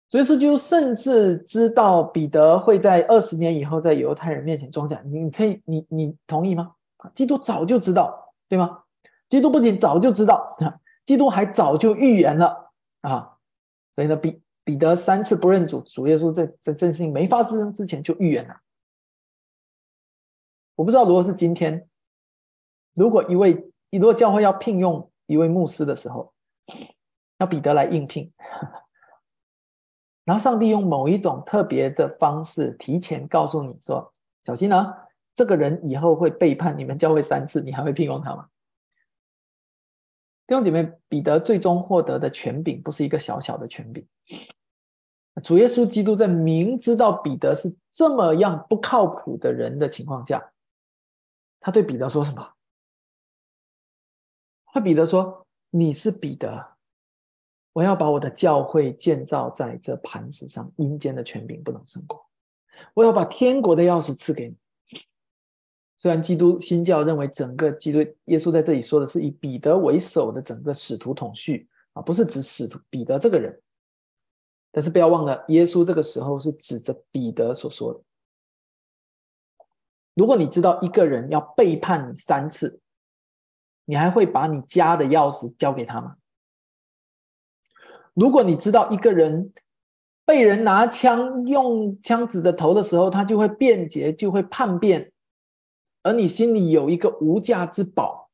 [0.09, 5.01] 主耶稣基督甚至知道彼得会在二十年以后在犹太人面前装假。
[5.05, 6.73] 你可以，你你同意吗？
[7.15, 8.83] 基督早就知道，对吗？
[9.27, 10.55] 基督不仅早就知道，
[11.03, 13.37] 基督还早就预言了啊！
[13.91, 18.61] 所以呢，彼彼得三次不认主，主耶稣在在这事情没发生之前就预言了。
[20.75, 21.87] 我不知道，如果是今天，
[22.95, 26.33] 如果一位一座教会要聘用一位牧师的时候，
[27.37, 28.31] 要彼得来应聘，
[30.23, 34.11] 然后上帝用某一种特别的方式提前告诉你说
[34.43, 34.97] ：“小心啊！”
[35.35, 38.47] 这个人以后会背叛你们教会三次，你还会聘用他吗？
[40.45, 44.05] 弟兄姐妹，彼得最终获得的权柄不是一个小小的权柄，
[45.43, 50.53] 主耶稣基督在明知道彼得是这么样不靠谱的人的情况下，
[51.59, 52.53] 他对彼得说什么？
[54.65, 56.75] 他彼得说：“你是彼得，
[57.73, 62.27] 我要把我的教会建造在这磐石上，阴间的权柄不能胜过。
[62.95, 64.55] 我要把天国的钥匙赐给你。”
[66.03, 73.57] 虽然基督新教认为整个基督耶稣在这里说的是以彼得为首的整个使徒统序啊，不是指使徒彼得这个人。
[74.69, 78.01] 但是不要忘了，耶稣这个时候是指着彼得所说的。
[80.13, 82.81] 如果你知道一个人要背叛你三次，
[83.85, 86.17] 你还会把你家的钥匙交给他吗？
[88.13, 89.53] 如果你知道一个人
[90.25, 95.12] 被人拿枪用枪指着头的时候，他就会辩解，就会叛变，
[96.03, 98.29] 而你心里有一个无价之宝，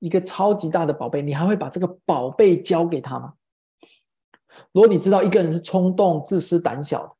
[0.00, 3.34] 一个超级大的宝贝，你还会把这个宝贝交给他吗？
[4.72, 7.16] 如果你知道一个人是冲动、自私、胆小的，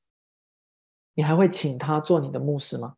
[1.14, 2.96] 你还会请他做你的牧师吗？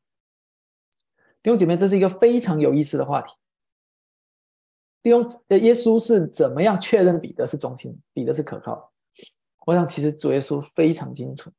[1.43, 3.35] 弟兄姐妹，这是一个非常有意思的话题。
[5.03, 8.93] 弟兄，耶稣是怎么样确认彼得是忠心、彼得是可靠？
[9.67, 11.51] 我想，其实主耶稣非常清楚。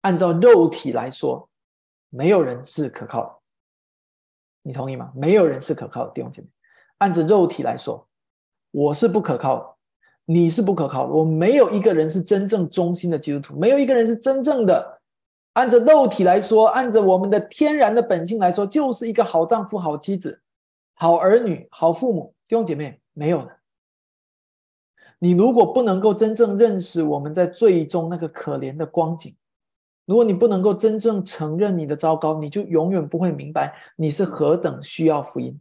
[0.00, 1.48] 按照肉体来说，
[2.08, 3.43] 没有人是可靠的。
[4.64, 5.12] 你同意吗？
[5.14, 6.48] 没有人是可靠的，弟兄姐妹。
[6.98, 8.08] 按着肉体来说，
[8.70, 9.74] 我是不可靠的。
[10.24, 15.00] 你是不可靠的，我没有一个人是真正忠心的基督徒，没有一个人是真正的
[15.52, 20.40] 按着肉体来说，按着我们的天然的本性来说，就是一个好丈夫、好妻子、
[20.94, 22.34] 好儿女、好父母。
[22.48, 23.50] 弟兄姐妹，没有的。
[25.18, 29.36] 你如果不能够真正认识我们在最终那个可怜的光景，
[30.04, 35.58] 如果你不能够真正承认你的糟糕，你就永远不会明白你是何等需要福音。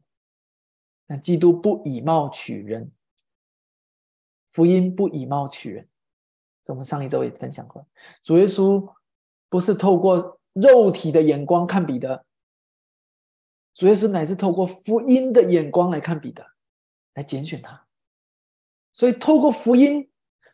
[1.08, 2.92] 那基督不以貌取人。
[4.52, 5.88] 福音不以貌取人，
[6.64, 7.86] 这我们上一周也分享过。
[8.22, 8.88] 主耶稣
[9.50, 12.24] 不是透过肉体的眼光看彼得，
[13.74, 16.46] 主耶稣乃是透过福音的眼光来看彼得，
[17.16, 17.88] 来拣选他。
[18.94, 20.08] 所以透过福音，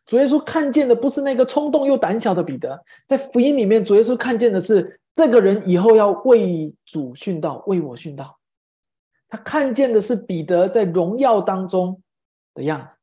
[0.09, 8.39] 主耶稣看见的不是那个冲动又胆小的彼得，在福音里面，主耶稣看见的是这个人以后要为主殉道，为我殉道。
[9.27, 12.01] 他看见的是彼得在荣耀当中
[12.55, 12.97] 的样子。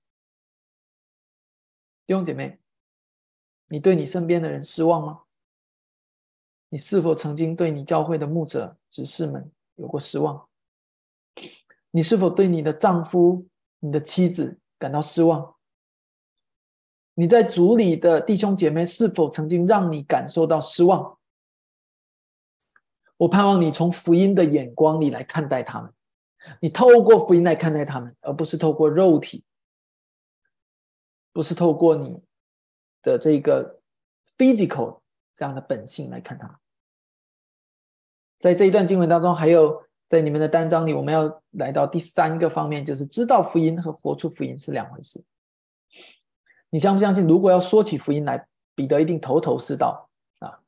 [2.08, 2.58] 弟兄姐妹，
[3.68, 5.20] 你对你身边的人失望吗？
[6.70, 10.48] 你是否曾经对你教会的牧者、执事们有过失望？
[11.92, 13.46] 你是否对你的丈夫、
[13.78, 15.54] 你的妻子感到失望？
[17.18, 21.18] 你在组里的弟兄姐妹是否曾经让你感受到失望？
[23.16, 25.90] 我盼望你从福音的眼光里来看待他们，
[26.60, 29.42] 你透过福音来看待他们，而不是透过肉体。
[31.32, 32.22] 不是透过你
[33.02, 33.80] 的这个
[34.36, 35.00] physical
[35.34, 36.60] 这样的本性来看他。
[38.38, 45.24] 在这一段经文当中，还有在你们的单章里，我们要来到第三个方面，就是知道福音和活出福音是两回事。
[46.70, 47.26] 你相不相信？
[47.26, 50.08] 如果要说起福音来，彼得一定头头是道
[50.40, 50.58] 啊！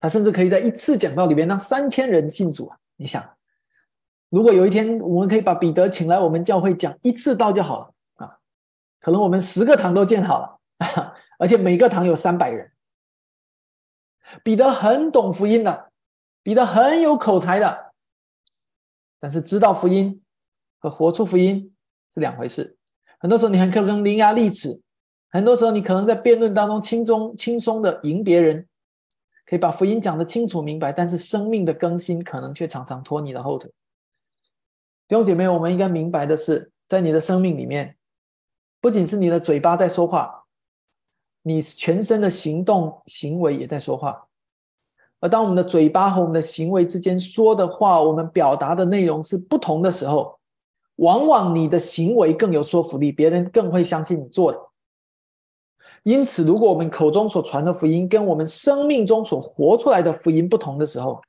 [0.00, 2.78] 他甚至可以在一次讲道里边让三千人信主啊！
[2.96, 3.36] 你想，
[4.28, 8.38] 如果有一天我们可以把彼得请来我们教会讲一次道就好了啊。
[9.00, 12.70] 可能我们十个堂都建好了，而且每个堂有三百人。
[14.44, 15.92] 彼得很懂福音的，
[16.42, 17.92] 彼得很有口才的，
[19.18, 20.22] 但是知道福音
[20.78, 21.74] 和活出福音
[22.12, 22.76] 是两回事。
[23.18, 24.82] 很多时候你很可能伶牙俐齿，
[25.36, 28.66] 很多时候你可能在辩论当中轻松轻松的赢别人，
[29.44, 33.70] 可以把福音讲得清楚明白，但是生命的更新可能却常常拖你的后腿。
[35.06, 37.94] 弟兄姐妹，我们应该明白的是，在你的生命里面。
[38.80, 40.44] 不仅是你的嘴巴在说话，
[41.42, 44.26] 你全身的行动行为也在说话。
[45.20, 50.38] 而当我们的嘴巴和我们的行为之间说的话，我们表达的内容是不同的时候，
[50.96, 54.65] 往往你的行为更有说服力，别人更会相信你做的。
[56.06, 61.20] 因此，如果我们口中所传的福音跟我们生命中所活出来的福音不同的时候，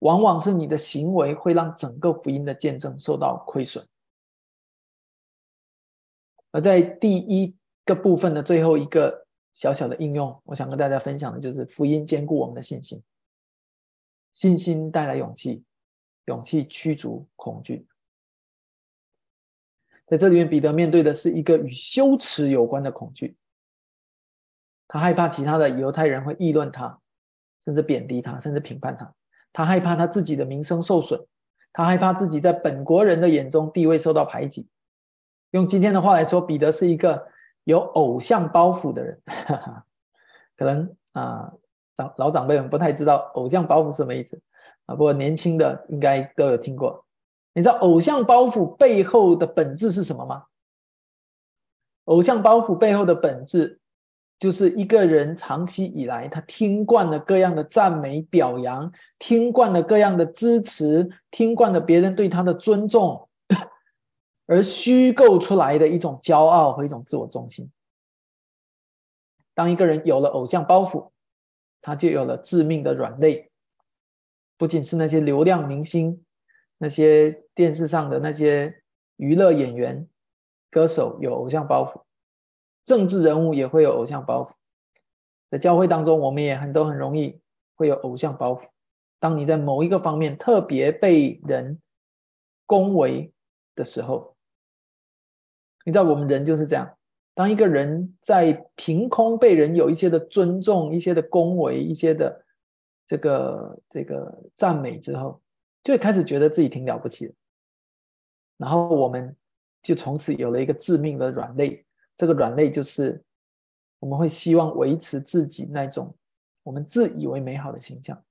[0.00, 3.82] 往往是你的行为会让整个福音的见证受到亏损。
[6.50, 13.02] 而在第一个部分的最后一个小小的应用，我想跟大家分享的就是福音兼顾我们的信心，
[14.34, 15.64] 信心带来勇气，
[16.26, 17.86] 勇气驱逐恐惧。
[20.10, 23.36] 在这里面，彼得面对的是一个与羞耻有关的恐惧，
[24.88, 26.98] 他害怕其他的犹太人会议论他，
[27.64, 29.14] 甚至贬低他，甚至评判他，
[29.52, 31.24] 他害怕他自己的名声受损，
[31.72, 34.66] 他害怕自己在本国人的眼中地位受到排挤。
[35.52, 37.28] 用今天的话来说，彼得是一个
[37.62, 39.22] 有偶像包袱的人，
[40.58, 41.52] 可能啊
[41.94, 44.42] 长老长辈们不太知道偶像包袱什么意思
[44.86, 47.06] 啊，不过年轻的应该都有听过。
[47.52, 50.44] 你知道偶像包袱背后的本质是什么吗？
[52.04, 53.80] 偶像包袱背后的本质，
[54.38, 63.28] 就是一个人长期以来他听惯了各样的赞美表扬，听惯了各样的支持，听惯了别人对他的尊重。
[64.46, 67.70] 而虚构出来的一种骄傲和一种自我中心。
[69.54, 71.10] 当一个人有了偶像包袱，
[71.80, 73.50] 他就有了致命的软肋。
[74.56, 76.24] 不仅是那些流量明星、
[76.82, 78.82] 那些电视上的那些
[79.16, 80.08] 娱乐演员、
[80.70, 82.00] 歌手有偶像包袱，
[82.86, 84.54] 政治人物也会有偶像包袱。
[85.50, 87.38] 在教会当中，我们也很都很容易
[87.74, 88.66] 会有偶像包袱。
[89.18, 91.78] 当你在某一个方面特别被人
[92.64, 93.30] 恭维
[93.74, 94.34] 的时候，
[95.84, 96.96] 你知道我们人就是这样，
[97.34, 102.42] 当一个人在凭空被人有一些的尊重、一些的恭维、一些的
[103.04, 105.42] 这个这个赞美之后，
[105.82, 107.34] 就开始觉得自己挺了不起的，
[108.58, 109.34] 然后我们
[109.82, 111.84] 就从此有了一个致命的软肋。
[112.16, 113.24] 这个软肋就是
[113.98, 116.14] 我们会希望维持自己那种
[116.62, 118.22] 我们自以为美好的形象。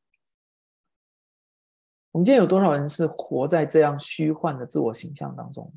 [2.11, 5.73] 我们今天有多少人是活在这样虚幻的自我形象当中？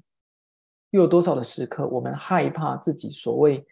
[0.91, 3.66] 又有多少的时刻，我们害怕自己所谓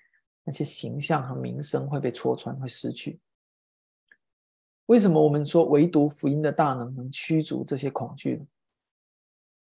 [0.45, 3.21] 那些形象和名声会被戳穿，会失去？
[4.91, 8.45] 为什么我们说唯独福音的大能能驱逐这些恐惧？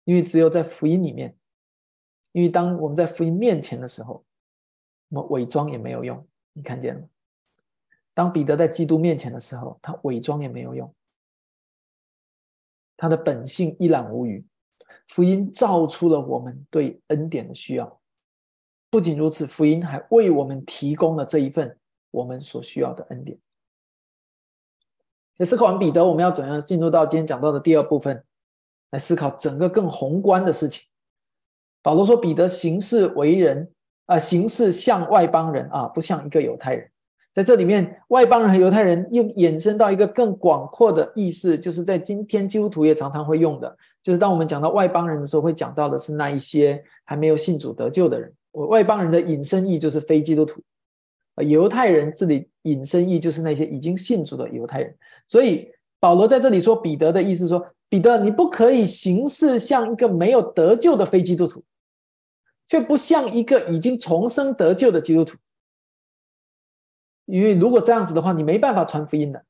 [0.03, 1.35] 因为只有在福音里面，
[2.33, 4.23] 因为当我们在福音面前的时候，
[5.09, 6.23] 我们伪装也没有用。
[6.53, 7.09] 你看见了？
[8.13, 10.93] 当彼得在基督面前的时候，他伪装也没有用，
[12.95, 14.45] 他的本性一览无余。
[15.07, 17.99] 福音造出了我们对恩典的需要，
[18.91, 21.75] 不仅如此，福音还为我们提供了这一份
[22.11, 23.39] 我们所需要的恩典。
[25.37, 28.23] 在思考完彼得，我们要怎样进入到今天讲到的第二部分，
[28.91, 30.83] 来思考整个更宏观的事情。
[31.83, 33.69] 保罗说，彼得行事为人
[34.07, 36.89] 啊，行事像外邦人啊，不像一个犹太人。
[37.33, 48.33] 在这里面，外邦人和犹太人又衍生到一个更广阔的意思，就是在今天基督徒也常常会用的，就是当我们讲到外邦人的时候，会讲到的是那一些还没有信主得救的人。
[48.51, 50.59] 我外邦人的引申义就是非基督徒，
[51.35, 54.97] 呃，犹太人这里引申义就是那些已经信主的犹太人。
[55.27, 55.69] 所以
[55.99, 61.63] 保罗在这里说彼得的意思说，彼得你不可以行事像一个没有得救的非基督徒，
[62.65, 65.37] 却不像一个已经重生得救的基督徒。
[67.25, 69.43] 因为如果这样子的话，你没办法传福音的，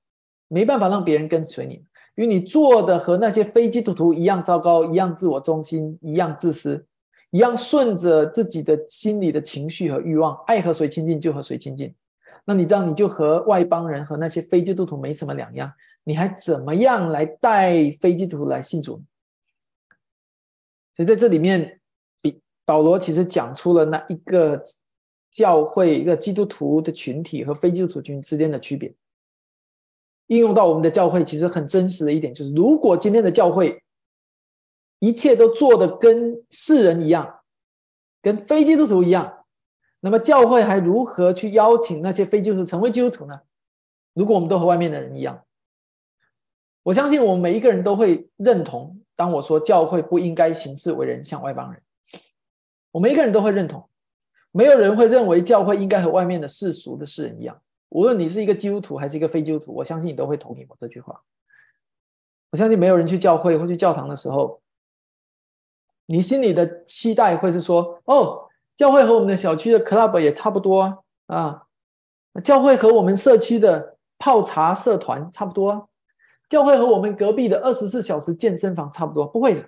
[0.48, 1.76] 没办法让别人跟随你，
[2.16, 6.88] 因为你做的和那些非基督徒一样糟糕，一样自我中心，一样自私，
[7.30, 11.94] 一样顺着自己的心里的情绪和欲望，爱和谁亲近就和谁亲近。
[12.48, 15.72] 那你这样，你就和外邦人和那些非基督徒没什么两样，
[16.06, 19.04] 你还怎么样来带非基督徒来信主？
[20.96, 21.82] 所以在这里面，
[22.22, 24.64] 比保罗其实讲出了那一个。
[25.30, 28.92] 教会一个基督徒的群体和非基督徒群之间的区别，
[30.28, 33.84] 应用到我们的教会，其实很真实的一点就是：如果今天的教会
[34.98, 37.42] 一切都做的跟世人一样，
[38.20, 39.37] 跟非基督徒一样，
[40.00, 43.42] 那么教会还如何去邀请那些非基督徒成为基督徒呢？
[44.14, 45.44] 如果我们都和外面的人一样，
[46.84, 49.00] 我相信我们每一个人都会认同。
[49.16, 51.82] 当我说教会不应该行事为人像外邦人，
[52.92, 53.88] 我们每一个人都会认同。
[54.52, 57.60] 没有人会认为教会应该和外面的世俗的世人一样。
[57.90, 61.22] 无论你是一个基督徒还是一个非基督徒，我相信你都会同意我这句话。
[62.52, 64.62] 我相信没有人去教会或去教堂的时候，
[66.06, 68.47] 你心里的期待会是说：哦，
[68.78, 71.64] 教会和我们的小区的 club 也差不多啊，
[72.44, 75.90] 教会和我们社区的泡茶社团差不多，
[76.50, 79.26] 教会和我们隔壁的二十四小时健身房差不多。
[79.26, 79.68] 不会的，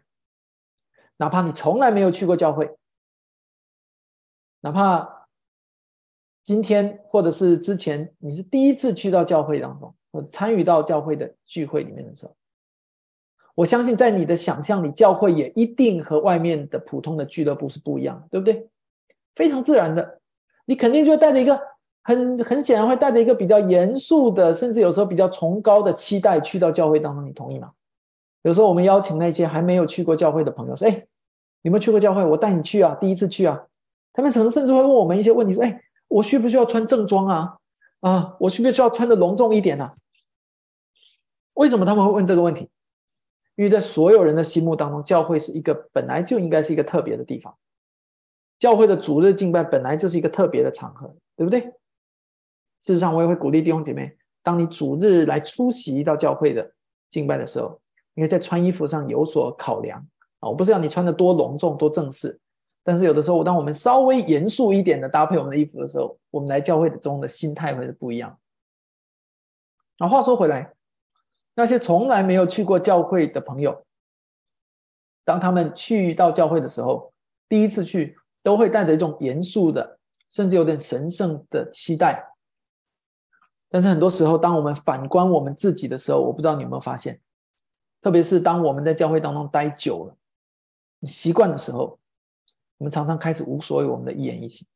[1.17, 2.77] 哪怕你从来没有去过教会。
[4.61, 5.27] 哪怕
[6.43, 12.35] 今天或者是之前，你是第一次去到教会当中，或参与到教会的聚会里面的时候，
[13.55, 18.69] 我相信在你的想象里，教会也一定和外面的普通的俱乐部是不一样的，对不对？
[19.39, 20.19] 非常自然的，
[20.65, 21.57] 你肯定就带着一个
[22.03, 27.71] 很很显然会带着一个比较严肃的，甚至有时候比较崇高的期待去到教会当中，你同意吗？
[28.41, 31.07] 有时候我们邀请那些还没有去过教会的朋友说：“哎，
[31.61, 32.21] 有没有去过教会？
[32.21, 33.57] 我带你去啊，第一次去啊。”
[34.11, 37.55] 他们可能甚至会问我们一些问题，说：“哎，我需不需要穿正装啊？
[38.01, 39.89] 啊，我需不需要穿的隆重一点呢？”
[41.55, 42.69] 为什么他们会问这个问题？
[43.55, 47.55] 因为在所有人的心目当中，教会是一个本来就应该是一个特别的地方。
[48.59, 51.61] 教会的主日敬拜本来就是一个特别的场合，对不对？
[52.81, 56.69] 事实上，我也会鼓励弟兄姐妹，当你主日来出席到教会的
[57.09, 57.79] 敬拜的时候，
[58.15, 59.99] 因为在穿衣服上有所考量
[60.39, 62.37] 啊，我不是要你穿的多隆重、多正式，
[62.83, 68.37] 但是有的时候，当我们稍微严肃一点的搭配我们的衣服的时候，我们来教会的中的心态会是不一样。
[69.97, 70.73] 那话说回来，
[71.55, 73.85] 那些从来没有去过教会的朋友，
[75.23, 77.13] 当他们去到教会的时候，
[77.47, 78.18] 第一次去。
[78.41, 82.25] 都会带着一种严肃的，甚至有点神圣的期待。
[83.69, 87.21] 但是很多时候，当我们反观我们自己的时候，我不知道你有没有发现，
[88.01, 90.15] 特别是当我们在教会当中待久了、
[91.03, 91.99] 习惯的时候，
[92.77, 94.67] 我们常常开始无所谓我们的一言一行。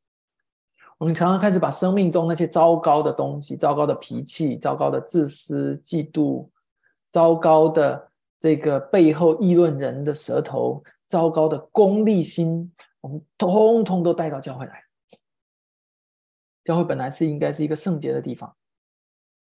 [1.00, 6.48] 我们常常开始把生命中那些糟糕的东西、糟糕的脾气、糟糕的自私、嫉妒、
[7.12, 12.72] 糟糕的这个背后议论人的舌头、糟糕的功利心。
[13.04, 14.82] 我们通通都带到教会来。
[16.64, 18.56] 教会本来是应该是一个圣洁的地方，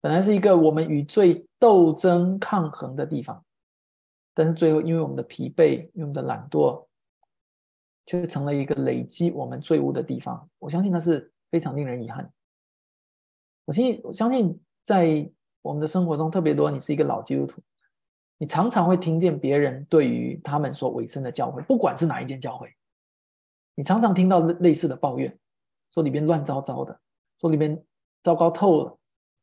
[0.00, 3.44] 本来是一个我们与罪斗争抗衡的地方，
[4.32, 6.86] 但是最后因为我们的疲惫，因为我们的懒惰，
[8.06, 10.48] 却成了一个累积我们罪恶的地方。
[10.58, 12.32] 我相信那是非常令人遗憾。
[13.66, 15.30] 我信，我相信在
[15.60, 17.60] 我们的生活中，特别多你是一个老基督徒，
[18.38, 22.74] 你常常会听见别人对于他们所委身的教会，不管是哪一间教会。
[23.74, 25.38] 你常常听到类似的抱怨，
[25.92, 27.00] 说里边乱糟糟的，
[27.40, 27.82] 说里面
[28.22, 28.98] 糟糕透了，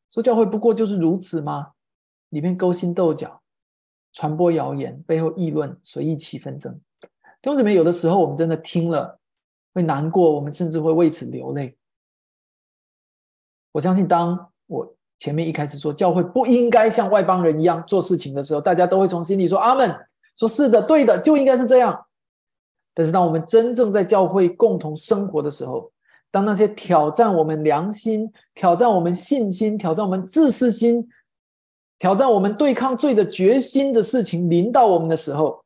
[0.08, 1.72] 说教会不过就是如此吗？
[2.30, 3.42] 里面勾心斗角，
[4.12, 6.72] 传播谣言，背后议论，随意起纷争。
[7.42, 9.18] 弟兄姊妹，有的时候我们真的听了
[9.74, 11.76] 会难过，我们甚至会为此流泪。
[13.72, 19.92] 我相信，当我前面一开始说教会不应该像外邦人一样做事情的时候，大家都会从心里说阿门，
[20.36, 22.06] 说是的，对的，就应该是这样。
[22.92, 25.90] 但是，当我们真正在教会共同生活的时候，
[26.30, 31.08] 当那些挑战我们良心、挑战我们信心、挑战我们自私心、
[31.98, 35.64] 挑战我们对抗罪的决心的事情临到我们的时候，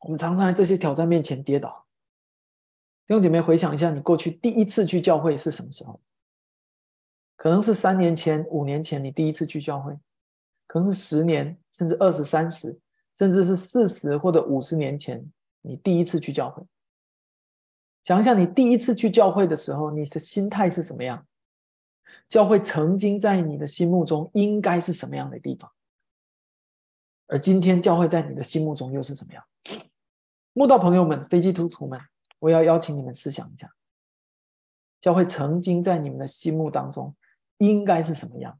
[0.00, 1.84] 我们常常在这些挑战面前跌倒。
[3.06, 6.00] 弟兄姐妹，回想一下，你过去第一次去教会是什么时候？
[7.36, 9.92] 可能是三年前、五年前，你第一次去教会；
[10.66, 12.78] 可能是十年，甚至二十三十，
[13.18, 15.22] 甚至是四十或者五十年前。
[15.62, 16.62] 你第一次去教会，
[18.02, 21.26] 想想你第一次去教会的时候，你的心态是什么样？
[22.28, 25.72] 教会曾经在你的心目中应该是什么样的地方？
[27.26, 29.44] 而今天教会在你的心目中又是什么样？
[30.52, 31.98] 慕道朋友们、飞机图图们，
[32.38, 33.72] 我要邀请你们思想一下：
[35.00, 37.16] 教会曾经在你们的心目当中
[37.58, 38.58] 应该是什么样？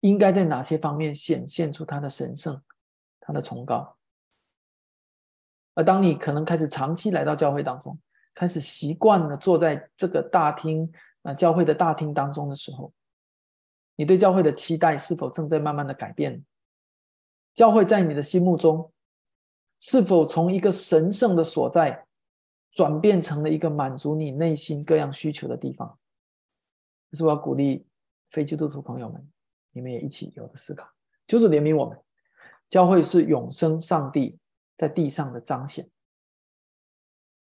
[0.00, 2.62] 应该在哪些方面显现出它的神圣、
[3.20, 3.96] 它的崇高？
[5.74, 7.98] 而当你可能开始长期来到教会当中，
[8.34, 10.90] 开始习惯了坐在这个大厅
[11.22, 12.92] 啊教会的大厅当中的时候，
[13.96, 16.44] 你对教会的期待是否正在慢慢的改变？
[17.54, 18.92] 教会在你的心目中，
[19.80, 22.06] 是否从一个神圣的所在，
[22.72, 25.98] 转变成了一个满足你内心各样需求的地方？
[27.10, 27.86] 这是我要鼓励
[28.30, 29.28] 非基督徒朋友们，
[29.70, 30.88] 你们也一起有个思考，
[31.28, 31.96] 就是怜悯我们，
[32.68, 34.36] 教会是永生上帝。
[34.76, 35.88] 在地上的彰显，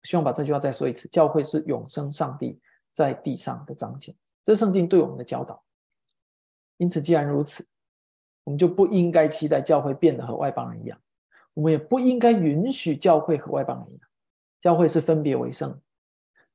[0.03, 2.59] 希望把这句话再说一次：教会是永生上帝
[2.91, 4.15] 在地上的彰显。
[4.43, 5.63] 这是圣经对我们的教导。
[6.77, 7.65] 因此，既然如此，
[8.43, 10.99] 我们就不应该期待教会变得和外邦人一样，
[11.53, 14.09] 我们也不应该允许教会和外邦人一样。
[14.61, 15.79] 教会是分别为圣，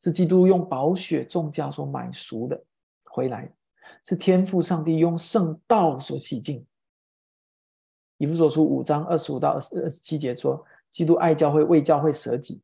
[0.00, 2.62] 是基督用宝血重价所买赎的
[3.04, 3.52] 回来，
[4.04, 6.66] 是天父上帝用圣道所洗净。
[8.18, 12.60] 以弗所书五章二十五到二十二十七节说，基督爱教会，为教会舍己，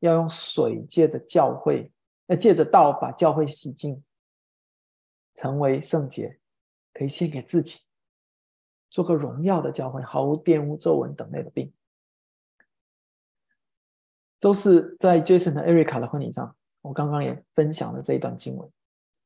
[0.00, 1.92] 要用水借着教会，
[2.26, 4.02] 要借着道把教会洗净，
[5.34, 6.38] 成为圣洁，
[6.94, 7.84] 可以献给自己，
[8.88, 11.72] 做个荣耀的教会，毫无玷污、皱纹等类的病。
[14.40, 18.70] 周四在 Jason 和 Erica 的婚礼上，我刚刚也分享了这一段经文。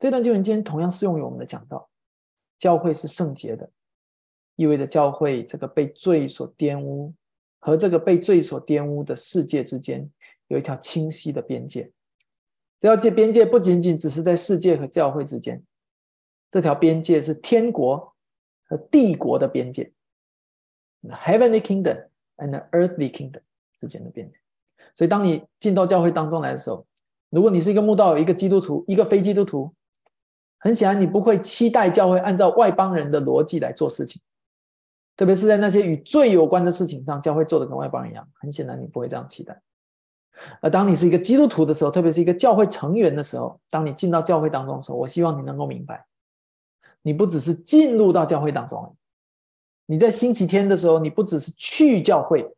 [0.00, 1.88] 这段经文今天同样适用于我们的讲道，
[2.56, 3.70] 教会是圣洁的。
[4.58, 7.14] 意味着教会这个被罪所玷污
[7.60, 10.10] 和这个被罪所玷污的世界之间
[10.48, 11.88] 有一条清晰的边界。
[12.80, 15.62] 这条界边界不仅仅只是在世界和教会之间，
[16.50, 18.12] 这条边界是天国
[18.64, 19.92] 和帝国的边界
[21.04, 23.42] ，Heavenly Kingdom and Earthly Kingdom
[23.78, 24.36] 之间的边界。
[24.96, 26.84] 所以，当你进到教会当中来的时候，
[27.30, 29.72] 如果你是一个慕道、一个基督徒、一个非基督徒，
[30.58, 34.20] 很显然你不会期待教会按照外邦人的逻辑来做事情。
[35.18, 39.60] 特别是在那些与罪有关的事情上，教会做的跟外邦人一样，很显然你不会这样期待。
[40.60, 46.06] 而当你是一个基督徒的时候，特别是一个教会成员的时候，当你进到教会当中的时候，我希望你能够明白，
[47.02, 48.96] 你不只是进入到教会当中，
[49.86, 52.54] 你在星期天的时候，你不只是去教会。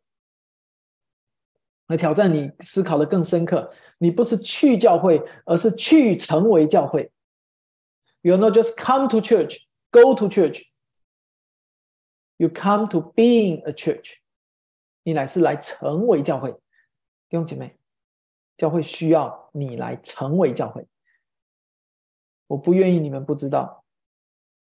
[1.87, 3.69] 来挑战你，思考的更深刻。
[3.97, 7.11] 你不是去教会，而是去成为教会。
[8.21, 10.70] You not just come to church, go to church.
[12.41, 14.15] You come to being a church.
[15.03, 16.51] 你乃是来成为教会。
[17.29, 17.77] 弟兄姐妹，
[18.57, 20.87] 教会需要你来成为教会。
[22.47, 23.85] 我不愿意你们不知道，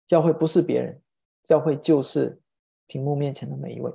[0.09, 1.01] 教会不是别人，
[1.45, 2.41] 教会就是
[2.89, 3.93] 屏幕面前的每一位。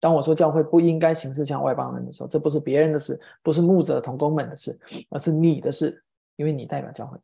[0.00, 6.02] 当我说教会不应该行事像外邦人的时候，这不是别人的事，不是牧者同工们的事，而是你的事，
[6.36, 7.18] 因为你代表教会。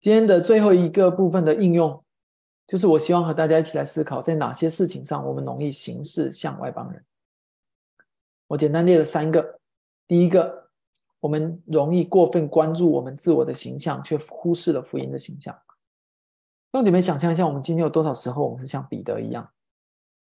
[0.00, 2.04] 今天的最后一个部分的应用，
[2.70, 7.04] 就是我希望和大家一起来思考，在哪些事情上我们容易行事像外邦人。
[8.46, 9.58] 我简单列了三个。
[10.06, 10.70] 第一个，
[11.18, 15.60] 我们容易过分关注我们自我的形象，却忽视了福音的形象。
[16.70, 19.50] 兄姐妹，想象一下，我们今天有多少时候，我们是像彼得一样？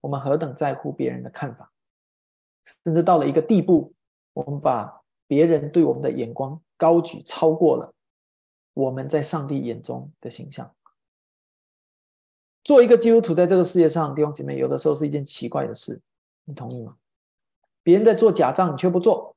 [0.01, 1.71] 我们何等在乎别人的看法，
[2.83, 3.93] 甚至到了一个地步，
[4.33, 7.93] 我们把别人对我们的眼光高举，超过了
[8.73, 10.73] 我们在上帝眼中的形象。
[12.63, 15.99] 做一个基督徒，在这个世界上，弟兄姐妹，有的时候是一件奇怪的事，
[16.45, 16.95] 你同意吗？
[17.83, 19.35] 别人在做假账，你却不做；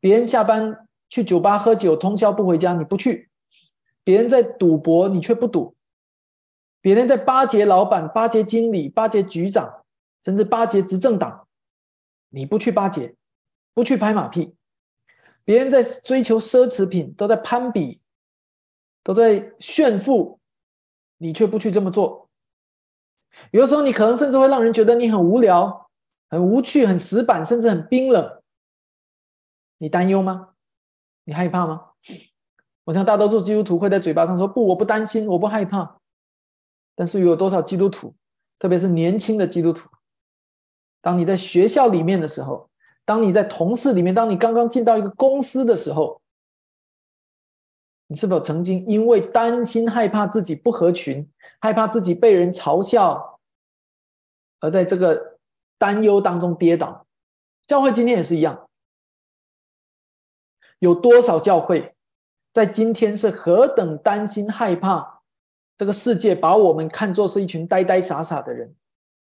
[0.00, 3.28] 别人下班去酒吧喝酒，通宵不回家，你不去；
[4.02, 5.74] 别人在赌博，你却不赌。
[6.80, 9.84] 别人在巴结老板、巴结经理、巴结局长，
[10.24, 11.46] 甚至巴结执政党，
[12.30, 13.14] 你不去巴结，
[13.74, 14.54] 不去拍马屁；
[15.44, 18.00] 别人在追求奢侈品，都在攀比，
[19.02, 20.38] 都在炫富，
[21.18, 22.27] 你却不去这么做。
[23.50, 25.90] 有的时候，你可能甚至会让人觉得你很无聊、
[26.28, 28.40] 很无趣、很死板，甚至很冰冷。
[29.78, 30.50] 你担忧吗？
[31.24, 31.90] 你害怕吗？
[32.84, 35.98] 我想大多数基督徒会在嘴巴上说：“不，我不担心，我不害怕。”
[36.96, 38.14] 但是有多少基督徒，
[38.58, 39.88] 特别是年轻的基督徒，
[41.00, 42.68] 当你在学校里面的时候，
[43.04, 46.20] 当你在同事里面，当你刚刚进到一个公司的时候，
[48.08, 51.26] 你是否曾经因为担心、害怕自己不合群，
[51.60, 53.38] 害怕自己被人嘲笑，
[54.60, 55.38] 而在这个
[55.78, 57.06] 担忧当中跌倒？
[57.66, 58.68] 教会今天也是一样，
[60.78, 61.94] 有多少教会
[62.52, 65.20] 在今天是何等担心、害怕？
[65.76, 68.74] 这个世界把我们看作是一群呆呆傻傻的人，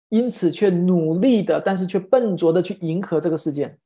[0.10, 3.78] 因此却努力的，但是却笨拙的去迎合这个世界。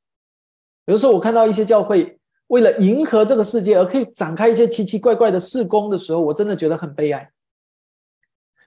[0.86, 2.18] 有时候我看到一些教会
[2.48, 7.30] 为了迎合这个世界而可以展开一些奇奇怪怪的事工的时候，我真的觉得很悲哀。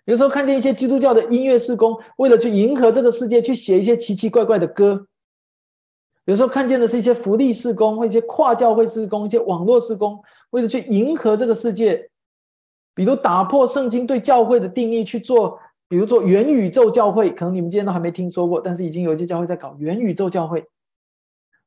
[0.05, 5.05] 有时候看见一些基督教的音乐事工，为了去迎合这个世界，去写一些奇奇怪怪的歌。
[6.25, 10.19] 有时候看见的是一些福利事工，或一些跨教会事工，一些网络事工，
[10.49, 12.09] 为了去迎合这个世界。
[12.95, 15.57] 比如打破圣经对教会的定义去做，
[15.87, 20.65] 比如做元宇宙教会，可能你们今天都还没听说过，但是已经有一些教会在搞元宇宙教会。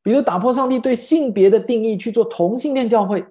[0.03, 3.25] 比如打破上帝对性别的定义去做同性恋教会，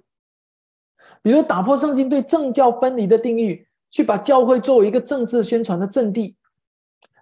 [1.22, 6.34] 比如打破圣经对政教分离的定义，去把教会作为一个政治宣传的阵地，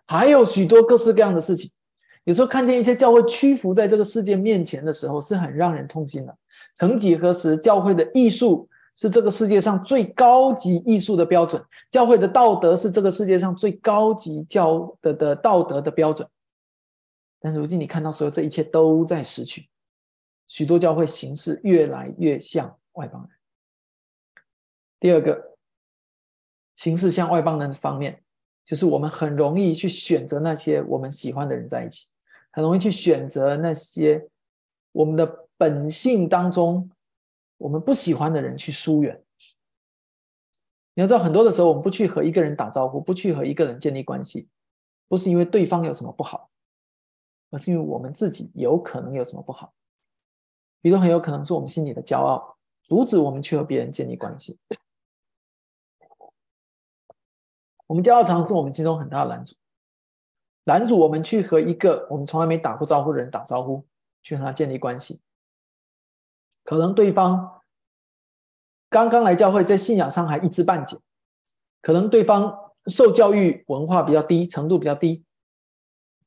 [0.06, 1.70] 还有许多各式各样的事情。
[2.24, 6.36] 有时候看见一些教会屈服在这个世界面前的时候，是很让人痛心的。
[6.74, 8.68] 曾几何时，教会的艺术。
[8.96, 16.28] 是这个世界上最高级艺术的标准，教会的道德是这个世界上最高级教的的道德的标准。
[17.40, 19.68] 但是如今你看到所有这一切都在失去，
[20.46, 23.30] 许多教会形式越来越像外邦人。
[25.00, 25.56] 第二个
[26.76, 28.22] 形式像外邦人的方面，
[28.64, 32.06] 就是我们很容易去选择那些我们喜欢的人在一起，
[32.52, 34.28] 很容易去选择那些
[34.92, 36.90] 我们的本性当中。
[37.56, 39.22] 我们不喜欢的人去疏远。
[40.94, 44.48] 你要知道，很多的时候，我们不去和一个人打招呼，不去和一个人建立关系，
[45.08, 46.49] 不是因为对方有什么不好，
[47.50, 49.72] 而是因为我们自己有可能有什么不好。
[50.80, 54.58] 比如，很有可能是我们心里的骄傲，阻止我们去和别人建立关系。
[57.86, 59.56] 我们骄傲常是我们心中很大的拦阻，
[60.64, 63.84] 拦阻我们去和一个我们从来没打过招呼的人打招呼，
[64.22, 65.20] 去和他建立关系。
[66.62, 67.62] 可能对方
[68.88, 70.98] 刚刚来教会，在信仰上还一知半解；
[71.82, 75.24] 可能对方受教育文化比较低，程度比较低；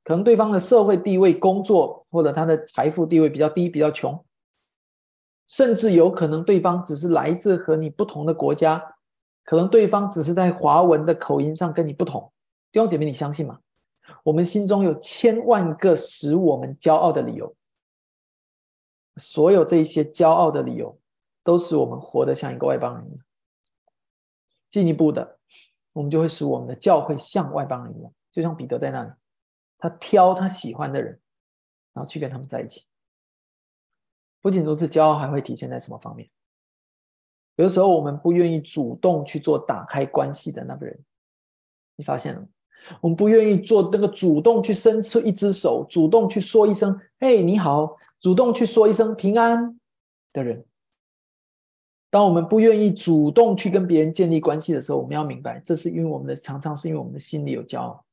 [0.03, 4.13] 可能对方的社会地位、工作或者他的财富地位比较低，比较穷；
[5.47, 8.95] 甚至有可能对方只是来自和你不同的国家，
[9.45, 12.31] 可能对方只是在华文的口音上跟你不同。
[12.71, 13.59] 弟兄姐妹，你相信吗？
[14.23, 17.55] 我们心中有千万个使我们骄傲的理由。
[19.17, 20.99] 所有这一些骄傲的理由，
[21.43, 23.25] 都使我们活得像一个外邦人一样。
[24.69, 25.37] 进一步的，
[25.93, 29.11] 我们就会使我们的教会像外邦人一样，就像彼得在那里，
[29.84, 31.19] 他挑他喜欢的人，
[31.91, 32.86] 然后去跟他们在一起。
[34.41, 36.29] 不仅如此，骄傲还会体现在什么方面？
[37.57, 40.97] 有的时候，我们不愿意主动去做打开关系的那个人。
[41.97, 42.47] 你发现了吗？
[43.01, 49.77] 我们不愿意做那个主动去伸出一只手，主动去说一声“嘿，你好”，主动去说一声“平安”
[50.31, 50.65] 的人。
[52.09, 58.05] 当我们不愿意主动去跟别人建立关系的时候，我们要明白，这是因为我们的常常是因为我们的心里有骄傲。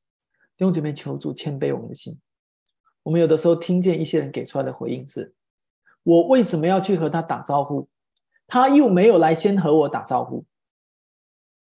[0.61, 2.15] 弟兄姐妹，求助谦卑我们的心。
[3.01, 5.33] 我们有的时候听见一些人给出来的回应是
[6.05, 7.89] ：“我为什么要去和他打招呼？
[8.45, 10.45] 他又没有来先和我打招呼。”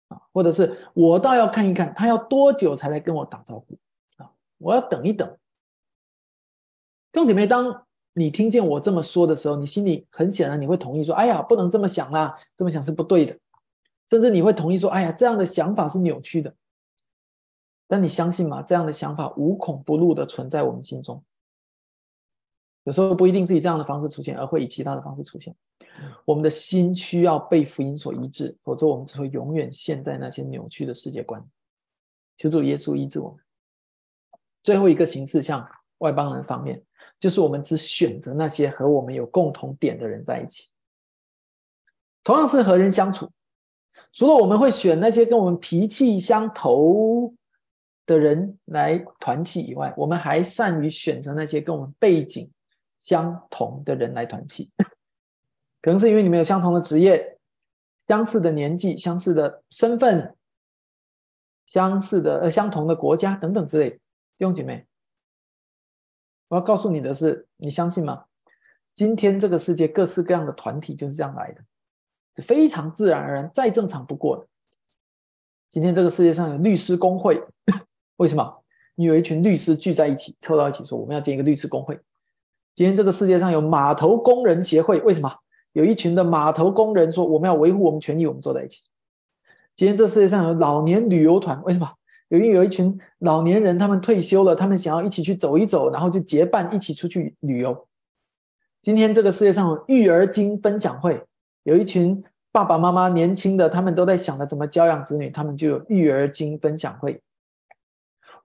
[0.09, 3.75] 啊，或者是我倒要看一看他要多久才来跟我打招呼
[4.17, 4.31] 啊？
[4.59, 5.27] 我要等一等。
[7.11, 13.35] 弟兄姐妹，当你听见我这么说的时候，你心里很显然你会同意说：“哎呀，不能这么想啦，这么想是不对的。”
[14.07, 16.53] 甚至你会同意说：“哎呀，这样的想法是扭曲的。”
[17.87, 18.61] 但你相信吗？
[18.61, 21.23] 这样的想法无孔不入的存在我们心中。
[22.83, 25.55] 有时候不一定是以这样的方式出现，而会以其他的方式出现。
[26.23, 31.43] 我们的心需要被福音所医治，否则我们只会永远陷在那些扭曲的世界观。
[32.37, 33.39] 求主耶稣医治我们。
[34.63, 35.67] 最后一个形式，像
[35.99, 36.83] 外邦人方面，
[37.19, 40.69] 就是我们只选择那些和我们有共同点的人在一起。
[42.23, 43.31] 同样是和人相处，
[44.11, 47.33] 除了我们会选那些跟我们脾气相投
[48.05, 52.51] 的人来团契以外，我们还善于选择那些跟我们背景。
[53.01, 54.71] 相同的人来团契，
[55.79, 57.37] 可能是因为你们有相同的职业、
[58.07, 60.35] 相似的年纪、相似的身份、
[61.67, 63.91] 相似的呃相同的国家等等之类。
[63.91, 63.99] 弟
[64.39, 64.87] 兄姐妹，
[66.47, 68.25] 我要告诉你的是，你相信吗？
[68.95, 71.61] 今天这个世界各式各样的团体就是这样来的，
[72.35, 74.47] 是非常自然而然、再正常不过的。
[75.69, 77.39] 今天这个世界上有律师工会，
[78.17, 78.61] 为什么？
[78.95, 81.99] 你有一群律师聚在一起，凑到一起说我们要建一个律师工会。
[82.75, 85.33] 今天这个世界上有码头工人协会，为什么
[85.73, 88.81] 有一群的码头工人说我们要维护我们权益，我们坐在一起？
[89.75, 91.91] 今天这世界上有老年旅游团，为什么？
[92.29, 97.87] 有一有一群老年人，他们退休了，他们想要一起去走一走，然后就结伴一起出去旅游。
[98.81, 101.21] 今天这个世界上有育儿经分享会，
[101.63, 107.21] 有一群爸爸妈妈年轻的，他们都在想着怎么教养子女，他们就有育儿经分享会。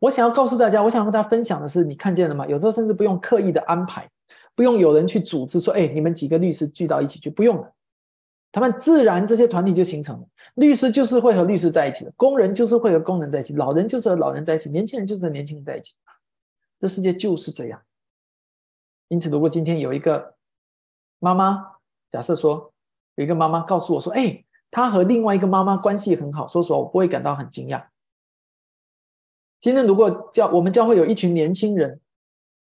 [0.01, 2.45] 我想要告诉大家，我想和大家分享的是，你看见了吗？
[2.49, 4.11] 有时候甚至不用刻意的安排。
[4.57, 7.73] 不用有人去组织说，哎，你们几个律师聚到一起去，不用了，
[8.53, 10.27] 他们自然这些团体就形成了。
[10.57, 15.95] 律师就是会和律师在一起的，工人就是会和工人在一起，老人就是和老人在一起，年轻人就是和年轻人在一起。
[16.79, 17.81] 这世界就是这样。
[19.09, 20.35] 因此，如果今天有一个
[21.21, 21.65] 妈妈，
[22.11, 22.71] 假设说
[23.15, 27.83] 有一个妈妈告诉我说，哎，她和另外一个妈妈关系很好，说实话，我不会感到很惊讶。
[29.61, 32.01] 今天如果教我们教会有一群年轻人。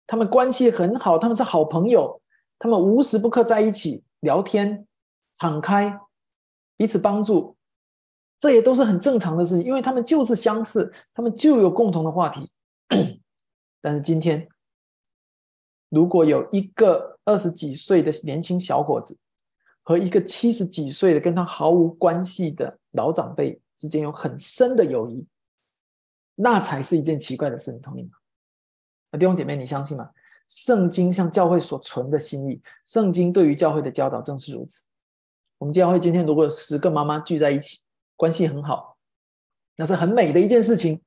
[0.07, 2.21] 他们关系很好，他们是好朋友，
[2.59, 4.85] 他们无时不刻在一起聊天，
[5.35, 6.01] 敞开，
[6.77, 7.55] 彼此帮助，
[8.37, 12.51] 这也都是很正常的事情，因为他们就是相似，他们就有共同的话题。
[13.81, 14.49] 但是今天，
[15.91, 19.17] 如果有一个二十几岁的年轻小伙子
[19.85, 25.25] 和一个七十几岁的跟他毫无关系的老长辈之间有很深的友谊，
[26.43, 29.19] 那才是一件奇怪的事，你同意吗？
[29.19, 30.11] 弟兄姐妹，你相信吗？
[30.49, 34.85] 圣经向教会所存的心意，圣经对于教会的教导正是如此。
[35.59, 37.81] 我们教会今天如果有十个妈妈聚在一起，
[38.17, 38.97] 关系很好，
[39.77, 41.01] 那是很美的一件事情。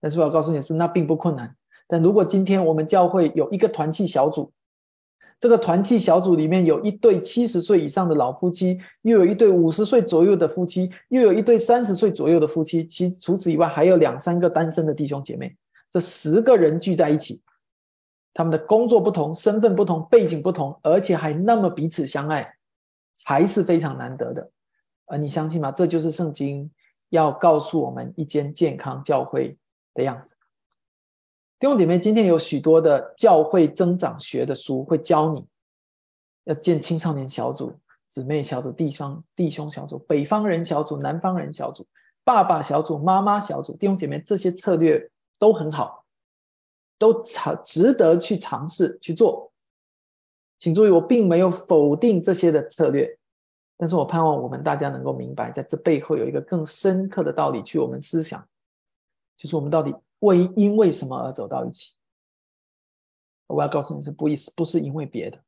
[0.00, 1.56] 但是我要告诉你是，那并不困难。
[1.88, 4.52] 但如果今天我们教会有一个团契小组，
[5.40, 15.56] 这个团契小组里面有一对七十岁以上的老夫妻，又有一对五十岁左右的夫妻，又有一对三十岁左右的夫妻，其除此以外还有两三个单身的弟兄姐妹。
[15.90, 17.42] 这十个人聚在一起，
[18.34, 22.56] 他们的工作不同，身份不同，背景不同，而且还那么彼此相爱，
[23.14, 24.50] 才是非常难得的。
[25.06, 25.72] 而你相信吗？
[25.72, 26.70] 这就是圣经
[27.08, 29.56] 要告诉我们一间健康教会
[29.94, 30.36] 的样子。
[31.60, 35.46] 弟兄姐妹，今天有许多的教会增长学的书会教你
[36.44, 37.72] 要建青少年小组、
[38.08, 41.86] 姊妹小组、弟兄弟兄小组、北方人小组、南方人小组、
[42.24, 43.76] 爸爸小组、妈妈小组。
[43.76, 45.08] 弟兄姐妹，这些策略。
[45.40, 46.04] 都很好，
[46.98, 49.50] 都尝值得去尝试去做。
[50.58, 53.18] 请注意，我并没有否定这些的策略，
[53.78, 58.46] 但是我盼望我们大家能够明白，在这背后有一个更深刻的道理，去我们思想，
[59.34, 61.96] 就是我们到底为因为什么而走到一起。
[63.46, 65.42] 我要告诉你是不意，不是因为别的，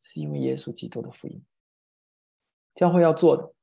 [0.00, 1.44] 是因为耶稣基督的福音。
[2.74, 3.54] 教会要做的，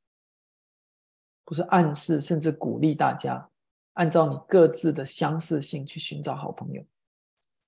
[1.43, 3.51] 不是暗示，甚至鼓励大家
[3.91, 6.82] 按照你各自的相似性去寻找好朋友，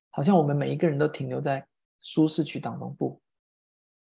[0.09, 1.67] 好像我们每一个人都停留在
[1.99, 2.95] 舒适区当中。
[2.95, 3.21] 不，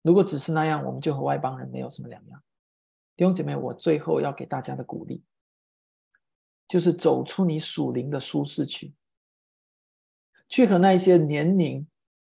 [0.01, 2.43] 如果只是那样，我们就和外邦人没有什么两样。
[3.15, 5.23] 弟兄姐妹，我最后要给大家的鼓励，
[6.71, 8.93] 就是走出你属灵的舒适区，
[10.47, 11.85] 去和那些年龄、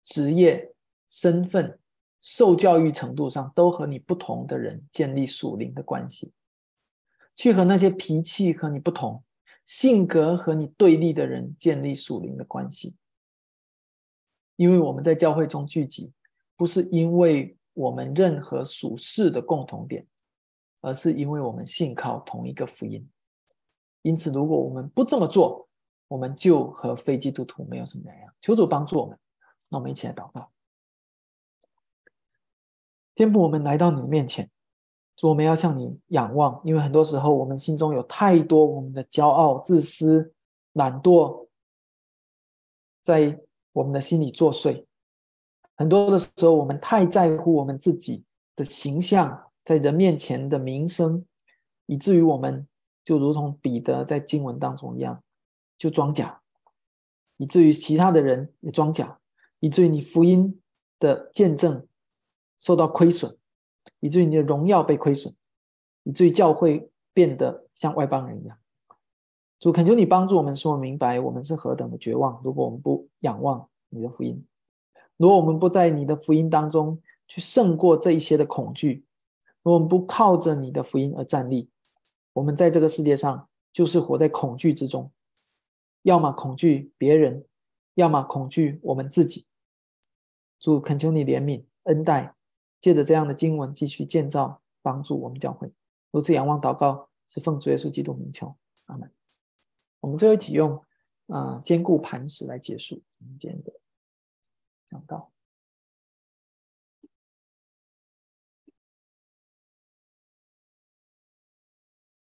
[0.06, 0.74] 职业、
[1.10, 1.78] 身份。
[2.22, 6.34] 受教育程度上都和你不同的人建立属灵的关系，
[7.34, 9.24] 去和那些脾气和你不同、
[9.66, 12.96] 性格和你对立的人建立属灵的关系。
[14.58, 16.12] 因为我们在教会中聚集，
[16.58, 20.06] 不是因为我们任何属世的共同点，
[20.82, 23.10] 而是因为我们信靠同一个福音。
[24.02, 25.68] 因此，如果我们不这么做，
[26.08, 28.34] 我们就和非基督徒没有什么两样。
[28.42, 29.20] 求主帮助我们，
[29.70, 30.50] 那我们一起来祷告。
[33.14, 34.50] 天父，我们来到你的面前，
[35.18, 40.34] 主，我们要向你仰望，因为很多时候我们心中有太多我们的骄傲、自私、
[40.74, 41.48] 懒惰，
[43.02, 43.38] 在
[43.74, 44.86] 我们的心里作祟。
[45.76, 48.24] 很多的时候，我们太在乎我们自己
[48.56, 51.26] 的形象，在人面前的名声，
[51.86, 52.68] 以至于我们
[53.10, 55.24] 就如同彼得在经文当中一样，
[55.80, 56.42] 就装假，
[57.38, 59.18] 以至于其他的人也装假，
[59.60, 60.62] 以至于你福音
[61.00, 61.88] 的见证。
[62.60, 63.36] 受到亏损，
[64.00, 65.34] 以至于你的荣耀被亏损，
[66.04, 68.56] 以至于教会变得像外邦人一样。
[69.60, 72.40] 主恳求你帮助我们，说明白我们是何等的绝望。
[72.44, 74.46] 如果我们不仰望你的福音，
[75.18, 79.04] 如果我们不在你的福音当中去胜过这一些的恐惧，
[79.64, 81.68] 我们不靠着你的福音而站立，
[82.40, 85.12] 我们在这个世界上就是活在恐惧之中，
[86.04, 87.46] 要么恐惧别人，
[87.96, 89.46] 要么恐惧我们自己。
[90.58, 92.34] 主恳求你怜悯恩待。
[92.80, 95.70] 借着这样的经文，继续建造、帮助我们教会。
[96.12, 98.56] 如此仰望祷告，是奉主耶稣基督名求，
[98.88, 99.12] 阿门。
[100.00, 100.82] 我们最后一起用
[101.28, 103.74] 啊坚固磐石来结束今天的
[104.90, 105.30] 讲道。